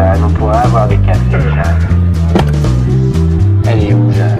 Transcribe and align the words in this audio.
Jeanne 0.00 0.24
On 0.24 0.32
pourrait 0.32 0.56
avoir 0.56 0.88
des 0.88 0.96
cafés, 0.96 1.30
Jeanne. 1.30 1.78
Elle 3.68 3.84
est 3.84 3.92
où, 3.92 4.10
Jeanne? 4.10 4.38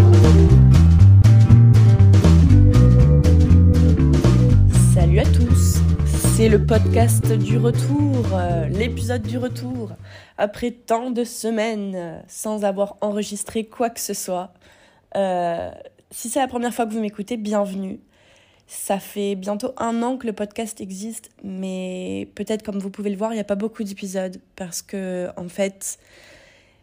Salut 4.95 5.19
à 5.19 5.25
tous, 5.25 5.81
c'est 6.07 6.49
le 6.49 6.65
podcast 6.65 7.31
du 7.31 7.59
retour, 7.59 8.25
euh, 8.33 8.69
l'épisode 8.69 9.21
du 9.21 9.37
retour. 9.37 9.91
Après 10.39 10.71
tant 10.71 11.11
de 11.11 11.25
semaines 11.25 11.93
euh, 11.95 12.19
sans 12.27 12.65
avoir 12.65 12.97
enregistré 13.03 13.65
quoi 13.65 13.91
que 13.91 14.01
ce 14.01 14.15
soit. 14.15 14.55
Euh, 15.15 15.71
si 16.11 16.31
c'est 16.31 16.41
la 16.41 16.49
première 16.49 16.73
fois 16.73 16.87
que 16.87 16.93
vous 16.93 17.01
m'écoutez, 17.01 17.37
bienvenue. 17.37 18.01
Ça 18.73 19.01
fait 19.01 19.35
bientôt 19.35 19.75
un 19.79 20.01
an 20.05 20.17
que 20.17 20.29
le 20.29 20.33
podcast 20.33 20.81
existe, 20.81 21.31
mais 21.43 22.29
peut-être 22.37 22.63
comme 22.63 22.79
vous 22.79 22.89
pouvez 22.89 23.11
le 23.11 23.17
voir, 23.17 23.33
il 23.33 23.35
n'y 23.35 23.41
a 23.41 23.45
pas 23.45 23.57
beaucoup 23.57 23.83
d'épisodes 23.83 24.41
parce 24.55 24.81
que 24.81 25.29
en 25.37 25.49
fait, 25.49 25.99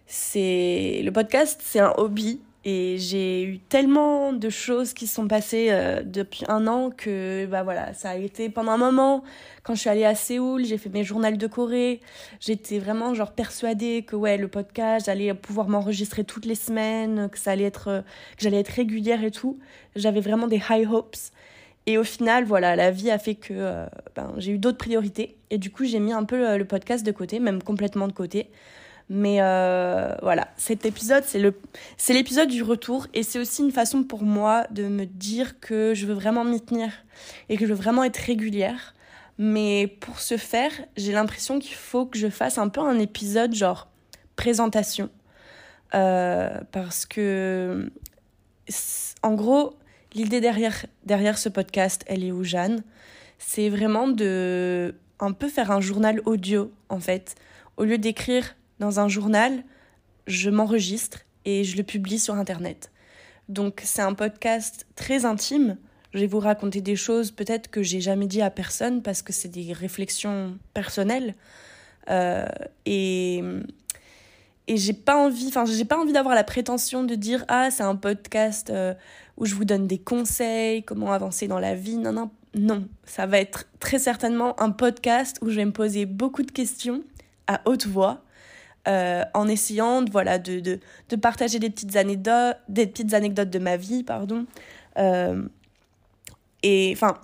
c'est 0.06 1.00
le 1.02 1.10
podcast, 1.14 1.62
c'est 1.64 1.80
un 1.80 1.94
hobby 1.96 2.42
et 2.66 2.98
j'ai 2.98 3.42
eu 3.42 3.60
tellement 3.60 4.34
de 4.34 4.50
choses 4.50 4.92
qui 4.92 5.08
se 5.08 5.16
sont 5.16 5.30
passées 5.30 5.68
euh, 5.70 6.04
depuis 6.04 6.44
un 6.50 6.68
an 6.68 6.90
que 6.90 7.46
bah 7.46 7.64
voilà, 7.64 7.94
ça 7.94 8.10
a 8.10 8.16
été 8.18 8.50
pendant 8.50 8.74
un 8.74 8.78
moment 8.78 9.24
quand 9.64 9.74
je 9.74 9.80
suis 9.80 9.90
allée 9.90 10.04
à 10.04 10.14
Séoul, 10.14 10.66
j'ai 10.66 10.78
fait 10.78 10.90
mes 10.90 11.06
journaux 11.06 11.32
de 11.32 11.48
Corée, 11.48 12.02
j'étais 12.42 12.80
vraiment 12.80 13.14
genre 13.14 13.32
persuadée 13.32 14.04
que 14.06 14.18
ouais, 14.18 14.36
le 14.36 14.50
podcast, 14.50 15.06
j'allais 15.06 15.34
pouvoir 15.34 15.70
m'enregistrer 15.70 16.26
toutes 16.26 16.46
les 16.46 16.56
semaines, 16.56 17.30
que 17.30 17.40
ça 17.40 17.52
allait 17.52 17.64
être 17.64 18.04
que 18.36 18.44
j'allais 18.44 18.60
être 18.60 18.74
régulière 18.74 19.24
et 19.24 19.32
tout. 19.32 19.58
J'avais 19.96 20.20
vraiment 20.20 20.48
des 20.48 20.62
high 20.70 20.86
hopes. 20.92 21.16
Et 21.88 21.98
au 21.98 22.04
final, 22.04 22.44
voilà, 22.44 22.76
la 22.76 22.92
vie 22.92 23.10
a 23.10 23.18
fait 23.18 23.36
que 23.36 23.54
euh, 23.54 23.86
ben, 24.14 24.34
j'ai 24.38 24.52
eu 24.52 24.58
d'autres 24.58 24.78
priorités. 24.78 25.38
Et 25.50 25.58
du 25.58 25.72
coup, 25.72 25.86
j'ai 25.86 26.00
mis 26.00 26.12
un 26.12 26.26
peu 26.26 26.58
le, 26.58 26.66
podcast 26.66 27.06
de 27.06 27.12
côté, 27.14 27.40
même 27.40 27.64
complètement 27.64 28.10
de 28.10 28.14
côté. 28.14 28.52
Mais 29.10 29.38
euh, 29.42 30.14
voilà, 30.22 30.50
cet 30.58 30.86
épisode, 30.86 31.24
c'est 31.24 32.14
l'épisode 32.14 32.50
du 32.50 32.62
retour. 32.62 33.08
Et 33.14 33.24
c'est 33.24 33.40
aussi 33.40 33.64
une 33.64 33.72
façon 33.72 34.04
pour 34.04 34.24
moi 34.24 34.68
de 34.70 34.84
me 34.90 35.06
dire 35.06 35.62
que 35.62 35.94
je 35.96 36.06
veux 36.06 36.14
vraiment 36.14 36.44
m'y 36.44 36.60
tenir 36.60 36.92
et 37.48 37.56
que 37.56 37.66
je 37.66 37.70
veux 37.70 37.80
vraiment 37.80 38.04
être 38.04 38.18
régulière. 38.18 38.94
Mais 39.38 39.88
pour 40.02 40.20
ce 40.20 40.36
faire, 40.36 40.72
j'ai 40.98 41.14
l'impression 41.14 41.58
qu'il 41.58 41.76
faut 41.76 42.06
que 42.06 42.18
je 42.20 42.28
fasse 42.28 42.58
un 42.58 42.68
peu 42.68 42.82
un 42.82 43.00
épisode 43.00 43.56
genre 43.56 43.88
présentation. 44.36 45.10
Euh, 45.96 46.60
parce 46.74 47.06
que, 47.06 47.90
en 49.24 49.36
gros, 49.36 49.74
L'idée 50.18 50.42
derrière, 50.42 50.88
derrière 51.06 51.38
ce 51.38 51.48
podcast, 51.48 52.04
elle 52.08 52.24
est 52.24 52.32
où 52.32 52.44
Jeanne? 52.44 52.82
C'est 53.38 53.70
vraiment 53.70 54.08
de 54.08 54.96
un 55.20 55.32
peu 55.32 55.48
faire 55.48 55.70
un 55.70 55.80
journal 55.80 56.22
audio 56.26 56.72
en 56.90 57.00
fait. 57.00 57.36
Au 57.78 57.84
lieu 57.84 58.00
d'écrire 58.00 58.56
dans 58.80 59.00
un 59.00 59.08
journal, 59.10 59.64
je 60.26 60.50
m'enregistre 60.50 61.20
et 61.46 61.64
je 61.64 61.78
le 61.78 61.84
publie 61.84 62.18
sur 62.18 62.34
internet. 62.34 62.92
Donc 63.48 63.82
c'est 63.84 64.02
un 64.02 64.16
podcast 64.16 64.88
très 64.96 65.24
intime. 65.24 65.78
Je 66.16 66.22
vais 66.22 66.26
vous 66.26 66.40
raconter 66.40 66.82
des 66.82 66.96
choses 66.96 67.30
peut-être 67.30 67.70
que 67.70 67.84
j'ai 67.84 68.02
jamais 68.02 68.26
dit 68.26 68.42
à 68.42 68.50
personne 68.50 69.04
parce 69.04 69.22
que 69.22 69.32
c'est 69.32 69.50
des 69.50 69.72
réflexions 69.72 70.58
personnelles. 70.74 71.36
Euh, 72.10 72.48
et 72.88 73.44
et 74.68 74.78
j'ai 74.78 74.94
pas 74.94 75.18
envie 75.18 75.48
enfin 75.48 75.66
j'ai 75.66 75.86
pas 75.86 75.98
envie 75.98 76.14
d'avoir 76.14 76.36
la 76.36 76.44
prétention 76.44 77.04
de 77.04 77.16
dire 77.16 77.46
ah 77.48 77.72
c'est 77.72 77.84
un 77.84 77.96
podcast 77.96 78.70
euh, 78.70 78.94
où 79.38 79.46
je 79.46 79.56
vous 79.56 79.66
donne 79.66 79.88
des 79.88 79.98
conseils 79.98 80.84
comment 80.84 81.12
avancer 81.12 81.48
dans 81.48 81.60
la 81.60 81.76
vie. 81.76 81.98
Non 81.98 82.12
non 82.12 82.30
non. 82.54 82.88
Ça 83.06 83.26
va 83.28 83.40
être 83.40 83.66
très 83.80 84.00
certainement 84.00 84.60
un 84.60 84.72
podcast 84.72 85.38
où 85.42 85.50
je 85.50 85.56
vais 85.56 85.66
me 85.66 85.72
poser 85.72 86.06
beaucoup 86.06 86.44
de 86.44 86.52
questions 86.52 87.04
à 87.46 87.62
haute 87.66 87.86
voix 87.86 88.24
euh, 88.88 89.24
en 89.34 89.48
essayant 89.48 90.02
de, 90.02 90.12
voilà 90.12 90.40
de, 90.40 90.60
de, 90.60 90.80
de, 91.10 91.16
partager 91.16 91.60
des 91.60 91.70
petites 91.70 91.96
anecdotes 91.96 92.58
des 92.68 92.88
petites 92.88 93.14
anecdotes 93.14 93.50
de 93.50 93.60
ma 93.60 93.78
vie 93.78 94.04
pardon. 94.04 94.46
Euh, 94.98 95.48
et 96.64 96.92
enfin 96.94 97.18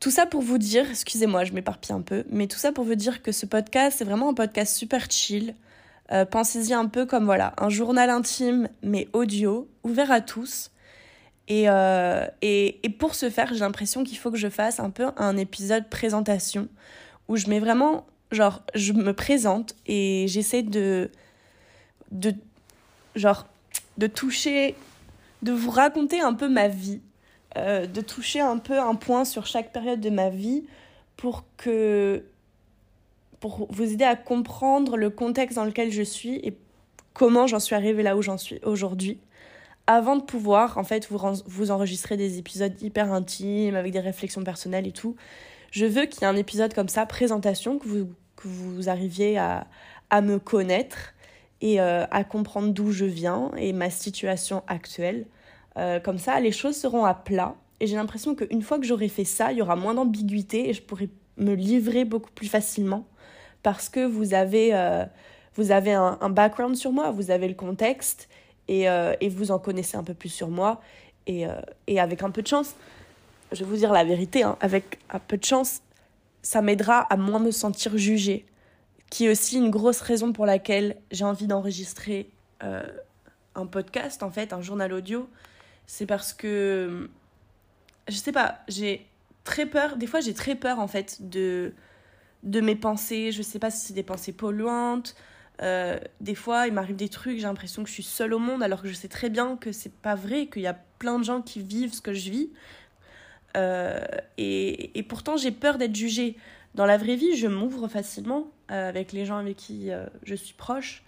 tout 0.00 0.10
ça 0.10 0.26
pour 0.26 0.42
vous 0.42 0.58
dire 0.58 0.90
excusez-moi 0.90 1.44
je 1.44 1.52
m'éparpille 1.52 1.92
un 1.92 2.00
peu 2.00 2.24
mais 2.30 2.46
tout 2.46 2.58
ça 2.58 2.72
pour 2.72 2.84
vous 2.84 2.96
dire 2.96 3.22
que 3.22 3.32
ce 3.32 3.46
podcast 3.46 3.98
c'est 3.98 4.04
vraiment 4.04 4.30
un 4.30 4.34
podcast 4.34 4.76
super 4.76 5.10
chill 5.10 5.54
euh, 6.12 6.24
pensez-y 6.24 6.72
un 6.72 6.86
peu 6.86 7.06
comme 7.06 7.24
voilà, 7.24 7.54
un 7.58 7.68
journal 7.68 8.10
intime 8.10 8.68
mais 8.82 9.08
audio, 9.12 9.68
ouvert 9.84 10.10
à 10.10 10.20
tous. 10.20 10.70
Et, 11.48 11.68
euh, 11.68 12.26
et, 12.42 12.78
et 12.84 12.90
pour 12.90 13.14
ce 13.14 13.28
faire, 13.28 13.52
j'ai 13.52 13.60
l'impression 13.60 14.04
qu'il 14.04 14.18
faut 14.18 14.30
que 14.30 14.36
je 14.36 14.48
fasse 14.48 14.78
un 14.78 14.90
peu 14.90 15.06
un 15.16 15.36
épisode 15.36 15.88
présentation 15.88 16.68
où 17.28 17.36
je 17.36 17.48
mets 17.48 17.60
vraiment, 17.60 18.06
genre, 18.30 18.62
je 18.74 18.92
me 18.92 19.12
présente 19.12 19.74
et 19.86 20.26
j'essaie 20.28 20.62
de, 20.62 21.10
de, 22.10 22.34
genre, 23.14 23.46
de 23.98 24.06
toucher, 24.06 24.74
de 25.42 25.52
vous 25.52 25.70
raconter 25.70 26.20
un 26.20 26.34
peu 26.34 26.48
ma 26.48 26.68
vie, 26.68 27.00
euh, 27.56 27.86
de 27.86 28.00
toucher 28.00 28.40
un 28.40 28.58
peu 28.58 28.78
un 28.78 28.94
point 28.94 29.24
sur 29.24 29.46
chaque 29.46 29.72
période 29.72 30.00
de 30.00 30.10
ma 30.10 30.28
vie 30.28 30.64
pour 31.16 31.44
que 31.56 32.24
pour 33.40 33.66
vous 33.70 33.92
aider 33.92 34.04
à 34.04 34.16
comprendre 34.16 34.96
le 34.96 35.10
contexte 35.10 35.56
dans 35.56 35.64
lequel 35.64 35.90
je 35.90 36.02
suis 36.02 36.36
et 36.36 36.56
comment 37.14 37.46
j'en 37.46 37.58
suis 37.58 37.74
arrivée 37.74 38.02
là 38.02 38.16
où 38.16 38.22
j'en 38.22 38.38
suis 38.38 38.60
aujourd'hui 38.64 39.18
avant 39.86 40.14
de 40.14 40.22
pouvoir 40.22 40.78
en 40.78 40.84
fait 40.84 41.08
vous, 41.10 41.18
vous 41.46 41.70
enregistrer 41.72 42.16
des 42.16 42.38
épisodes 42.38 42.80
hyper 42.80 43.12
intimes 43.12 43.74
avec 43.74 43.92
des 43.92 44.00
réflexions 44.00 44.44
personnelles 44.44 44.86
et 44.86 44.92
tout. 44.92 45.16
Je 45.72 45.84
veux 45.84 46.04
qu'il 46.04 46.22
y 46.22 46.24
ait 46.24 46.28
un 46.28 46.36
épisode 46.36 46.74
comme 46.74 46.88
ça, 46.88 47.06
présentation, 47.06 47.78
que 47.78 47.88
vous, 47.88 48.08
que 48.36 48.46
vous 48.46 48.88
arriviez 48.88 49.36
à, 49.38 49.66
à 50.10 50.20
me 50.20 50.38
connaître 50.38 51.14
et 51.60 51.80
euh, 51.80 52.04
à 52.10 52.24
comprendre 52.24 52.72
d'où 52.72 52.92
je 52.92 53.04
viens 53.04 53.50
et 53.56 53.72
ma 53.72 53.90
situation 53.90 54.62
actuelle. 54.66 55.26
Euh, 55.76 56.00
comme 56.00 56.18
ça, 56.18 56.38
les 56.40 56.52
choses 56.52 56.76
seront 56.76 57.04
à 57.04 57.14
plat. 57.14 57.56
Et 57.80 57.86
j'ai 57.86 57.96
l'impression 57.96 58.34
qu'une 58.34 58.62
fois 58.62 58.78
que 58.78 58.86
j'aurai 58.86 59.08
fait 59.08 59.24
ça, 59.24 59.52
il 59.52 59.58
y 59.58 59.62
aura 59.62 59.76
moins 59.76 59.94
d'ambiguïté 59.94 60.68
et 60.68 60.72
je 60.72 60.82
pourrai 60.82 61.08
me 61.36 61.54
livrer 61.54 62.04
beaucoup 62.04 62.30
plus 62.30 62.48
facilement 62.48 63.06
parce 63.62 63.88
que 63.88 64.04
vous 64.04 64.34
avez, 64.34 64.74
euh, 64.74 65.04
vous 65.54 65.70
avez 65.70 65.92
un, 65.92 66.30
background 66.30 66.76
sur 66.76 66.92
moi, 66.92 67.10
vous 67.10 67.30
avez 67.30 67.48
le 67.48 67.54
contexte 67.54 68.28
et, 68.68 68.88
euh, 68.88 69.14
et, 69.20 69.28
vous 69.28 69.50
en 69.50 69.58
connaissez 69.58 69.96
un 69.96 70.04
peu 70.04 70.14
plus 70.14 70.28
sur 70.28 70.48
moi. 70.48 70.80
Et, 71.26 71.46
euh, 71.46 71.52
et, 71.86 72.00
avec 72.00 72.22
un 72.22 72.30
peu 72.30 72.42
de 72.42 72.46
chance, 72.46 72.74
je 73.52 73.64
vais 73.64 73.70
vous 73.70 73.76
dire 73.76 73.92
la 73.92 74.04
vérité, 74.04 74.42
hein, 74.42 74.56
avec 74.60 74.98
un 75.10 75.18
peu 75.18 75.36
de 75.36 75.44
chance, 75.44 75.80
ça 76.42 76.62
m'aidera 76.62 77.00
à 77.00 77.16
moins 77.16 77.40
me 77.40 77.50
sentir 77.50 77.96
jugée, 77.98 78.46
qui 79.10 79.26
est 79.26 79.30
aussi 79.30 79.56
une 79.56 79.70
grosse 79.70 80.00
raison 80.00 80.32
pour 80.32 80.46
laquelle 80.46 80.96
j'ai 81.10 81.24
envie 81.24 81.46
d'enregistrer 81.46 82.30
un 83.54 83.66
podcast, 83.66 84.22
en 84.22 84.30
fait, 84.30 84.52
un 84.52 84.60
journal 84.60 84.92
audio. 84.92 85.28
C'est 85.86 86.06
parce 86.06 86.32
que, 86.32 87.10
je 88.08 88.14
sais 88.14 88.32
pas, 88.32 88.60
j'ai 88.68 89.06
très 89.44 89.66
peur, 89.66 89.96
des 89.96 90.06
fois 90.06 90.20
j'ai 90.20 90.34
très 90.34 90.54
peur 90.54 90.78
en 90.78 90.86
fait 90.86 91.28
de 91.28 91.72
de 92.42 92.60
mes 92.60 92.76
pensées. 92.76 93.32
Je 93.32 93.42
sais 93.42 93.58
pas 93.58 93.70
si 93.70 93.86
c'est 93.86 93.94
des 93.94 94.02
pensées 94.02 94.32
polluantes. 94.32 95.14
Euh, 95.62 95.98
des 96.20 96.34
fois, 96.34 96.66
il 96.66 96.72
m'arrive 96.72 96.96
des 96.96 97.08
trucs, 97.08 97.36
j'ai 97.36 97.42
l'impression 97.42 97.82
que 97.82 97.88
je 97.88 97.94
suis 97.94 98.02
seule 98.02 98.32
au 98.32 98.38
monde, 98.38 98.62
alors 98.62 98.80
que 98.80 98.88
je 98.88 98.94
sais 98.94 99.08
très 99.08 99.28
bien 99.28 99.56
que 99.56 99.72
c'est 99.72 99.92
pas 99.92 100.14
vrai, 100.14 100.46
qu'il 100.46 100.62
y 100.62 100.66
a 100.66 100.78
plein 100.98 101.18
de 101.18 101.24
gens 101.24 101.42
qui 101.42 101.60
vivent 101.60 101.92
ce 101.92 102.00
que 102.00 102.14
je 102.14 102.30
vis. 102.30 102.50
Euh, 103.56 104.00
et, 104.38 104.98
et, 104.98 105.02
pourtant, 105.02 105.36
j'ai 105.36 105.50
peur 105.50 105.76
d'être 105.76 105.94
jugée. 105.94 106.36
Dans 106.74 106.86
la 106.86 106.96
vraie 106.96 107.16
vie, 107.16 107.36
je 107.36 107.48
m'ouvre 107.48 107.88
facilement 107.88 108.50
euh, 108.70 108.88
avec 108.88 109.12
les 109.12 109.26
gens 109.26 109.36
avec 109.36 109.56
qui 109.56 109.90
je 110.22 110.34
suis 110.34 110.54
proche. 110.54 111.02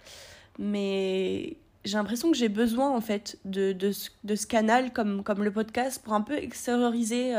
Mais 0.59 1.57
j'ai 1.83 1.97
l'impression 1.97 2.29
que 2.29 2.37
j'ai 2.37 2.49
besoin, 2.49 2.95
en 2.95 3.01
fait, 3.01 3.39
de, 3.45 3.71
de, 3.71 3.91
de, 4.23 4.35
ce 4.35 4.45
canal 4.45 4.93
comme, 4.93 5.23
comme 5.23 5.43
le 5.43 5.51
podcast 5.51 6.03
pour 6.03 6.13
un 6.13 6.21
peu 6.21 6.35
extérioriser 6.35 7.33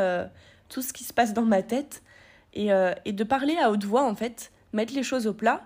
tout 0.69 0.83
ce 0.83 0.93
qui 0.93 1.05
se 1.05 1.13
passe 1.13 1.33
dans 1.33 1.45
ma 1.45 1.63
tête 1.63 2.03
euh, 2.57 2.95
et, 3.05 3.13
de 3.13 3.25
parler 3.25 3.57
à 3.59 3.71
haute 3.71 3.85
voix 3.85 4.05
en 4.05 4.15
fait, 4.15 4.53
mettre 4.73 4.95
les 4.95 5.03
choses 5.03 5.27
au 5.27 5.35
plat. 5.35 5.63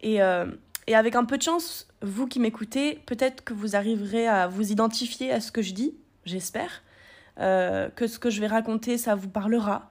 Et, 0.00 0.22
euh, 0.22 0.46
et 0.86 0.94
avec 0.94 1.16
un 1.16 1.24
peu 1.24 1.38
de 1.38 1.42
chance, 1.42 1.88
vous 2.02 2.26
qui 2.26 2.40
m'écoutez, 2.40 3.02
peut-être 3.06 3.42
que 3.44 3.54
vous 3.54 3.76
arriverez 3.76 4.28
à 4.28 4.46
vous 4.46 4.70
identifier 4.70 5.32
à 5.32 5.40
ce 5.40 5.50
que 5.50 5.62
je 5.62 5.72
dis, 5.72 5.94
j'espère. 6.24 6.82
Euh, 7.38 7.90
que 7.90 8.06
ce 8.06 8.18
que 8.18 8.30
je 8.30 8.40
vais 8.40 8.46
raconter, 8.46 8.96
ça 8.98 9.14
vous 9.14 9.28
parlera. 9.28 9.90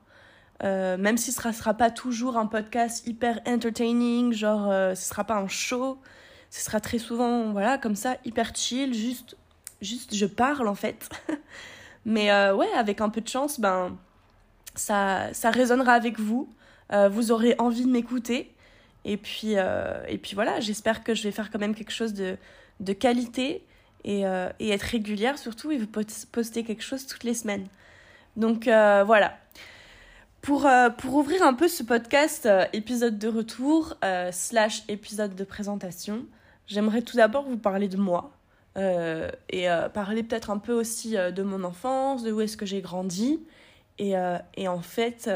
même 0.61 1.17
si 1.17 1.31
ce 1.31 1.47
ne 1.47 1.53
sera, 1.53 1.73
pas 1.73 1.91
toujours 1.91 2.37
un 2.37 2.47
podcast 2.47 3.05
hyper 3.07 3.41
entertaining, 3.45 4.33
genre 4.33 4.67
ce 4.71 4.89
ne 4.91 4.95
sera 4.95 5.23
pas 5.23 5.35
un 5.35 5.47
show, 5.47 5.99
ce 6.49 6.61
sera 6.61 6.79
très 6.79 6.97
souvent, 6.97 7.51
voilà, 7.51 7.77
comme 7.77 7.95
ça, 7.95 8.17
hyper 8.23 8.55
chill, 8.55 8.93
juste, 8.93 9.35
juste 9.81 10.15
je 10.15 10.25
parle 10.25 10.67
en 10.67 10.75
fait. 10.75 11.09
Mais 12.05 12.31
ouais, 12.51 12.71
avec 12.75 13.01
un 13.01 13.09
peu 13.09 13.21
de 13.21 13.27
chance, 13.27 13.59
ben, 13.59 13.97
ça, 14.75 15.33
ça 15.33 15.51
résonnera 15.51 15.93
avec 15.93 16.19
vous, 16.19 16.49
euh, 16.91 17.09
vous 17.09 17.31
aurez 17.31 17.55
envie 17.57 17.85
de 17.85 17.91
m'écouter. 17.91 18.51
Et 19.03 19.17
puis, 19.17 19.53
euh, 19.55 20.03
et 20.07 20.17
puis 20.17 20.35
voilà, 20.35 20.59
j'espère 20.59 21.03
que 21.03 21.13
je 21.13 21.23
vais 21.23 21.31
faire 21.31 21.51
quand 21.51 21.59
même 21.59 21.75
quelque 21.75 21.91
chose 21.91 22.13
de, 22.13 22.37
de 22.79 22.93
qualité 22.93 23.63
et, 24.03 24.25
euh, 24.25 24.49
et, 24.59 24.69
être 24.69 24.83
régulière 24.83 25.37
surtout 25.37 25.71
et 25.71 25.77
vous 25.77 25.87
poster 25.87 26.63
quelque 26.63 26.83
chose 26.83 27.05
toutes 27.05 27.23
les 27.23 27.33
semaines. 27.33 27.67
Donc 28.35 28.65
voilà. 28.65 29.37
Pour, 30.41 30.69
pour 30.97 31.15
ouvrir 31.15 31.41
un 31.41 31.55
peu 31.55 31.67
ce 31.67 31.81
podcast, 31.81 32.47
épisode 32.73 33.17
de 33.17 33.27
retour, 33.27 33.95
slash 34.31 34.83
épisode 34.87 35.35
de 35.35 35.43
présentation, 35.43 36.25
j'aimerais 36.67 37.01
tout 37.01 37.17
d'abord 37.17 37.45
vous 37.45 37.57
parler 37.57 37.87
de 37.87 37.97
moi 37.97 38.31
et 38.75 39.67
parler 39.93 40.21
peut-être 40.21 40.51
un 40.51 40.59
peu 40.59 40.73
aussi 40.73 41.15
de 41.15 41.41
mon 41.41 41.63
enfance, 41.63 42.21
de 42.21 42.31
où 42.31 42.41
est-ce 42.41 42.57
que 42.57 42.65
j'ai 42.67 42.81
grandi 42.81 43.39
et, 43.97 44.13
et, 44.55 44.67
en 44.67 44.81
fait 44.81 45.29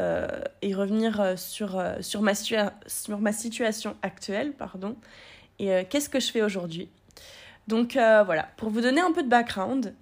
et 0.62 0.74
revenir 0.74 1.38
sur, 1.38 1.82
sur, 2.00 2.20
ma, 2.20 2.32
sur 2.34 3.18
ma 3.18 3.32
situation 3.32 3.96
actuelle 4.02 4.52
pardon 4.52 4.96
et 5.58 5.84
qu'est-ce 5.88 6.08
que 6.08 6.20
je 6.20 6.30
fais 6.30 6.42
aujourd'hui? 6.42 6.90
Donc 7.68 7.92
voilà, 7.94 8.48
pour 8.56 8.70
vous 8.70 8.80
donner 8.80 9.00
un 9.00 9.12
peu 9.12 9.22
de 9.22 9.28
background, 9.28 9.94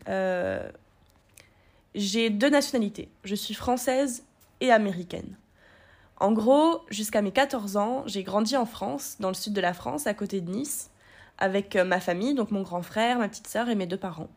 j'ai 1.94 2.31
deux 2.31 2.50
nationalités. 2.50 3.08
Je 3.25 3.34
suis 3.34 3.55
française 3.55 4.25
et 4.61 4.70
américaine. 4.70 5.37
En 6.20 6.32
gros, 6.32 6.82
jusqu'à 6.90 7.22
mes 7.22 7.31
14 7.31 7.76
ans, 7.76 8.02
j'ai 8.06 8.22
grandi 8.25 8.56
en 8.56 8.66
France, 8.66 9.16
dans 9.20 9.28
le 9.28 9.34
sud 9.34 9.52
de 9.52 9.61
la 9.61 9.72
France, 9.72 10.06
à 10.06 10.14
côté 10.14 10.40
de 10.40 10.50
Nice, 10.50 10.90
avec 11.38 11.76
euh, 11.76 11.84
ma 11.84 12.00
famille, 12.00 12.34
donc 12.34 12.50
mon 12.50 12.62
grand 12.62 12.82
frère, 12.82 13.19
ma 13.19 13.28
petite 13.28 13.46
sœur 13.46 13.69
et 13.69 13.76
mes 13.76 13.87
deux 13.87 13.96
parents. 13.96 14.28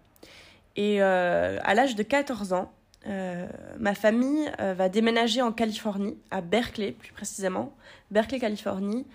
Et 0.76 1.02
euh, 1.02 1.58
à 1.64 1.74
l'âge 1.74 1.96
de 1.96 2.04
14 2.04 2.54
ans, 2.54 2.72
euh, 3.08 3.48
ma 3.80 3.96
famille 3.96 4.52
va 4.60 4.90
déménager 4.90 5.42
en 5.42 5.52
Californie, 5.52 6.18
à 6.30 6.42
Berkeley 6.42 6.92
plus 6.92 7.14
précisément, 7.14 7.76
Berkeley, 8.12 8.40
Californie, 8.40 9.08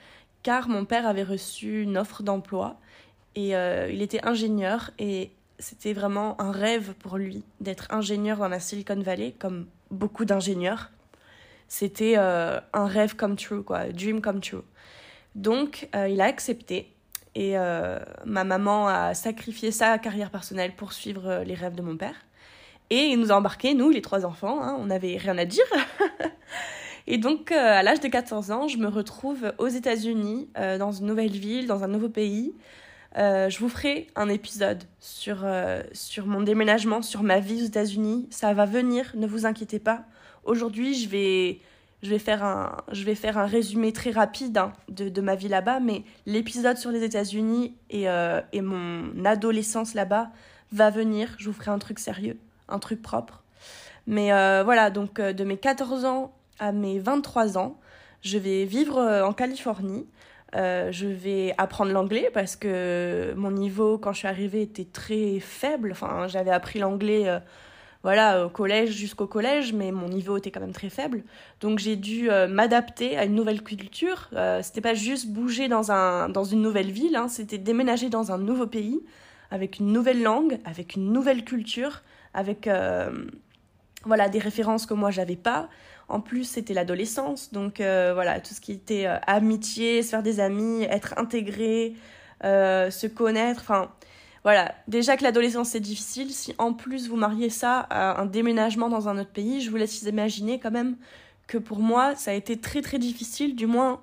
car 0.43 0.69
mon 0.69 0.85
père 0.85 1.07
avait 1.07 1.23
reçu 1.23 1.83
une 1.83 1.97
offre 1.97 2.23
d'emploi 2.23 2.79
et 3.35 3.51
il 3.51 4.01
était 4.01 4.25
ingénieur 4.25 4.91
et 4.99 5.31
c'était 5.59 5.93
vraiment 5.93 6.41
un 6.41 6.53
rêve 6.53 6.95
pour 6.95 7.17
lui 7.17 7.43
d'être 7.61 7.87
ingénieur 7.91 8.39
dans 8.39 8.49
la 8.49 8.61
Silicon 8.61 9.01
Valley, 9.01 9.35
comme 9.39 9.67
beaucoup 9.91 10.25
d'ingénieurs. 10.25 10.91
C'était 11.69 12.15
euh, 12.17 12.61
un 12.73 12.87
rêve 12.87 13.17
come 13.17 13.37
true, 13.37 13.63
quoi, 13.63 13.89
dream 13.89 14.21
come 14.21 14.41
true. 14.41 14.63
Donc, 15.35 15.89
euh, 15.95 16.09
il 16.09 16.21
a 16.21 16.25
accepté 16.25 16.93
et 17.35 17.59
euh, 17.59 17.99
ma 18.25 18.45
maman 18.45 18.89
a 18.89 19.15
sacrifié 19.15 19.71
sa 19.71 19.99
carrière 19.99 20.31
personnelle 20.31 20.75
pour 20.75 20.93
suivre 20.93 21.43
les 21.45 21.55
rêves 21.55 21.75
de 21.75 21.83
mon 21.83 21.97
père. 21.97 22.15
Et 22.91 23.07
il 23.07 23.19
nous 23.19 23.33
a 23.33 23.37
embarqués, 23.37 23.75
nous, 23.75 23.91
les 23.91 24.03
trois 24.03 24.25
enfants, 24.25 24.63
hein, 24.63 24.77
on 24.79 24.87
n'avait 24.87 25.17
rien 25.17 25.37
à 25.39 25.45
dire. 25.45 25.65
et 27.07 27.19
donc, 27.19 27.51
à 27.53 27.83
l'âge 27.83 28.01
de 28.01 28.09
14 28.09 28.51
ans, 28.51 28.69
je 28.69 28.79
me 28.79 28.89
retrouve 28.89 29.53
aux 29.59 29.69
États-Unis, 29.69 30.49
dans 30.55 30.93
une 30.93 31.07
nouvelle 31.07 31.31
ville, 31.31 31.67
dans 31.67 31.83
un 31.83 31.89
nouveau 31.89 32.09
pays, 32.09 32.55
euh, 33.19 33.49
je 33.49 33.59
vous 33.61 33.69
ferai 33.69 34.09
un 34.15 34.29
épisode 34.29 34.85
sur, 35.01 35.41
euh, 35.45 35.83
sur 35.93 36.27
mon 36.27 36.43
déménagement, 36.43 37.01
sur 37.01 37.23
ma 37.23 37.41
vie 37.41 37.63
aux 37.63 37.67
États-Unis. 37.67 38.27
Ça 38.31 38.53
va 38.53 38.67
venir, 38.67 39.13
ne 39.15 39.27
vous 39.27 39.47
inquiétez 39.47 39.79
pas. 39.79 40.05
Aujourd'hui, 40.45 40.95
je 40.95 41.09
vais, 41.09 41.61
je, 42.03 42.11
vais 42.11 42.19
faire 42.19 42.45
un, 42.45 42.77
je 42.93 43.05
vais 43.05 43.15
faire 43.15 43.39
un 43.39 43.47
résumé 43.47 43.93
très 43.93 44.11
rapide 44.11 44.59
hein, 44.59 44.73
de, 44.91 45.09
de, 45.09 45.21
ma 45.23 45.35
vie 45.35 45.49
là-bas, 45.49 45.81
mais 45.81 46.05
l'épisode 46.27 46.77
sur 46.77 46.91
les 46.91 47.03
États-Unis 47.03 47.75
et, 47.89 48.09
euh, 48.09 48.41
et 48.53 48.61
mon 48.61 49.25
adolescence 49.25 49.95
là-bas 49.95 50.31
va 50.73 50.91
venir. 50.91 51.35
Je 51.39 51.47
vous 51.47 51.55
ferai 51.55 51.71
un 51.71 51.79
truc 51.79 51.99
sérieux, 51.99 52.39
un 52.69 52.79
truc 52.79 53.03
propre. 53.03 53.43
Mais 54.07 54.31
voilà, 54.63 54.91
donc 54.91 55.21
de 55.21 55.45
mes 55.45 55.57
14 55.57 56.05
ans 56.05 56.33
à 56.59 56.73
mes 56.73 56.99
23 56.99 57.59
ans, 57.59 57.79
je 58.23 58.39
vais 58.39 58.65
vivre 58.65 59.01
en 59.25 59.33
Californie. 59.33 60.07
Euh, 60.55 60.93
je 60.93 61.07
vais 61.07 61.55
apprendre 61.59 61.93
l'anglais 61.93 62.31
parce 62.33 62.57
que 62.57 63.35
mon 63.37 63.51
niveau 63.51 63.99
quand 63.99 64.13
je 64.13 64.19
suis 64.19 64.29
arrivée 64.29 64.63
était 64.63 64.87
très 64.91 65.41
faible. 65.41 65.91
Enfin, 65.93 66.29
j'avais 66.29 66.51
appris 66.51 66.79
l'anglais 66.79 67.29
euh, 67.29 67.41
voilà, 68.05 68.47
au 68.47 68.49
collège 68.49 68.91
jusqu'au 68.91 69.27
collège, 69.27 69.73
mais 69.73 69.91
mon 69.91 70.09
niveau 70.09 70.37
était 70.37 70.51
quand 70.51 70.61
même 70.61 70.73
très 70.73 70.89
faible. 70.89 71.25
Donc 71.61 71.79
j'ai 71.79 71.97
dû 71.97 72.31
euh, 72.31 72.47
m'adapter 72.47 73.19
à 73.19 73.25
une 73.25 73.35
nouvelle 73.35 73.63
culture. 73.63 74.31
c'était 74.63 74.81
pas 74.81 74.95
juste 74.95 75.29
bouger 75.29 75.69
dans, 75.69 75.91
un, 75.91 76.29
dans 76.29 76.45
une 76.45 76.63
nouvelle 76.63 76.91
ville, 76.91 77.17
hein, 77.17 77.29
c'était 77.29 77.59
déménager 77.59 78.09
dans 78.09 78.31
un 78.31 78.39
nouveau 78.39 78.67
pays, 78.67 79.01
avec 79.51 79.81
une 79.81 79.93
nouvelle 79.93 80.23
langue, 80.23 80.59
avec 80.65 80.95
une 80.95 81.13
nouvelle 81.13 81.45
culture, 81.45 82.03
avec 82.37 82.69
voilà, 84.07 84.29
des 84.29 84.39
références 84.39 84.87
que 84.87 84.95
moi 84.95 85.11
j'avais 85.11 85.37
pas. 85.37 85.69
En 86.09 86.21
plus, 86.21 86.45
c'était 86.45 86.75
l'adolescence, 86.75 87.53
donc 87.53 87.81
euh, 87.81 88.13
voilà, 88.15 88.41
tout 88.41 88.55
ce 88.55 88.61
qui 88.61 88.73
était 88.73 89.07
euh, 89.07 89.19
amitié, 89.27 90.03
se 90.03 90.11
faire 90.11 90.23
des 90.23 90.39
amis, 90.39 90.85
être 90.85 91.15
intégré, 91.17 91.95
euh, 92.45 92.91
se 92.91 93.09
connaître, 93.09 93.61
enfin 93.61 93.91
voilà. 94.45 94.73
Déjà 94.87 95.17
que 95.17 95.25
l'adolescence 95.25 95.71
c'est 95.71 95.81
difficile, 95.81 96.31
si 96.33 96.55
en 96.59 96.73
plus 96.73 97.09
vous 97.09 97.17
mariez 97.17 97.51
ça 97.51 97.81
à 97.91 98.21
un 98.21 98.27
déménagement 98.27 98.89
dans 98.89 99.09
un 99.09 99.19
autre 99.19 99.33
pays, 99.33 99.61
je 99.61 99.71
vous 99.71 99.77
laisse 99.77 100.03
imaginer 100.03 100.61
quand 100.61 100.71
même 100.71 100.97
que 101.49 101.59
pour 101.59 101.81
moi 101.81 102.15
ça 102.15 102.31
a 102.31 102.35
été 102.35 102.57
très 102.61 102.83
très 102.83 102.99
difficile, 102.99 103.57
du 103.57 103.67
moins 103.67 104.01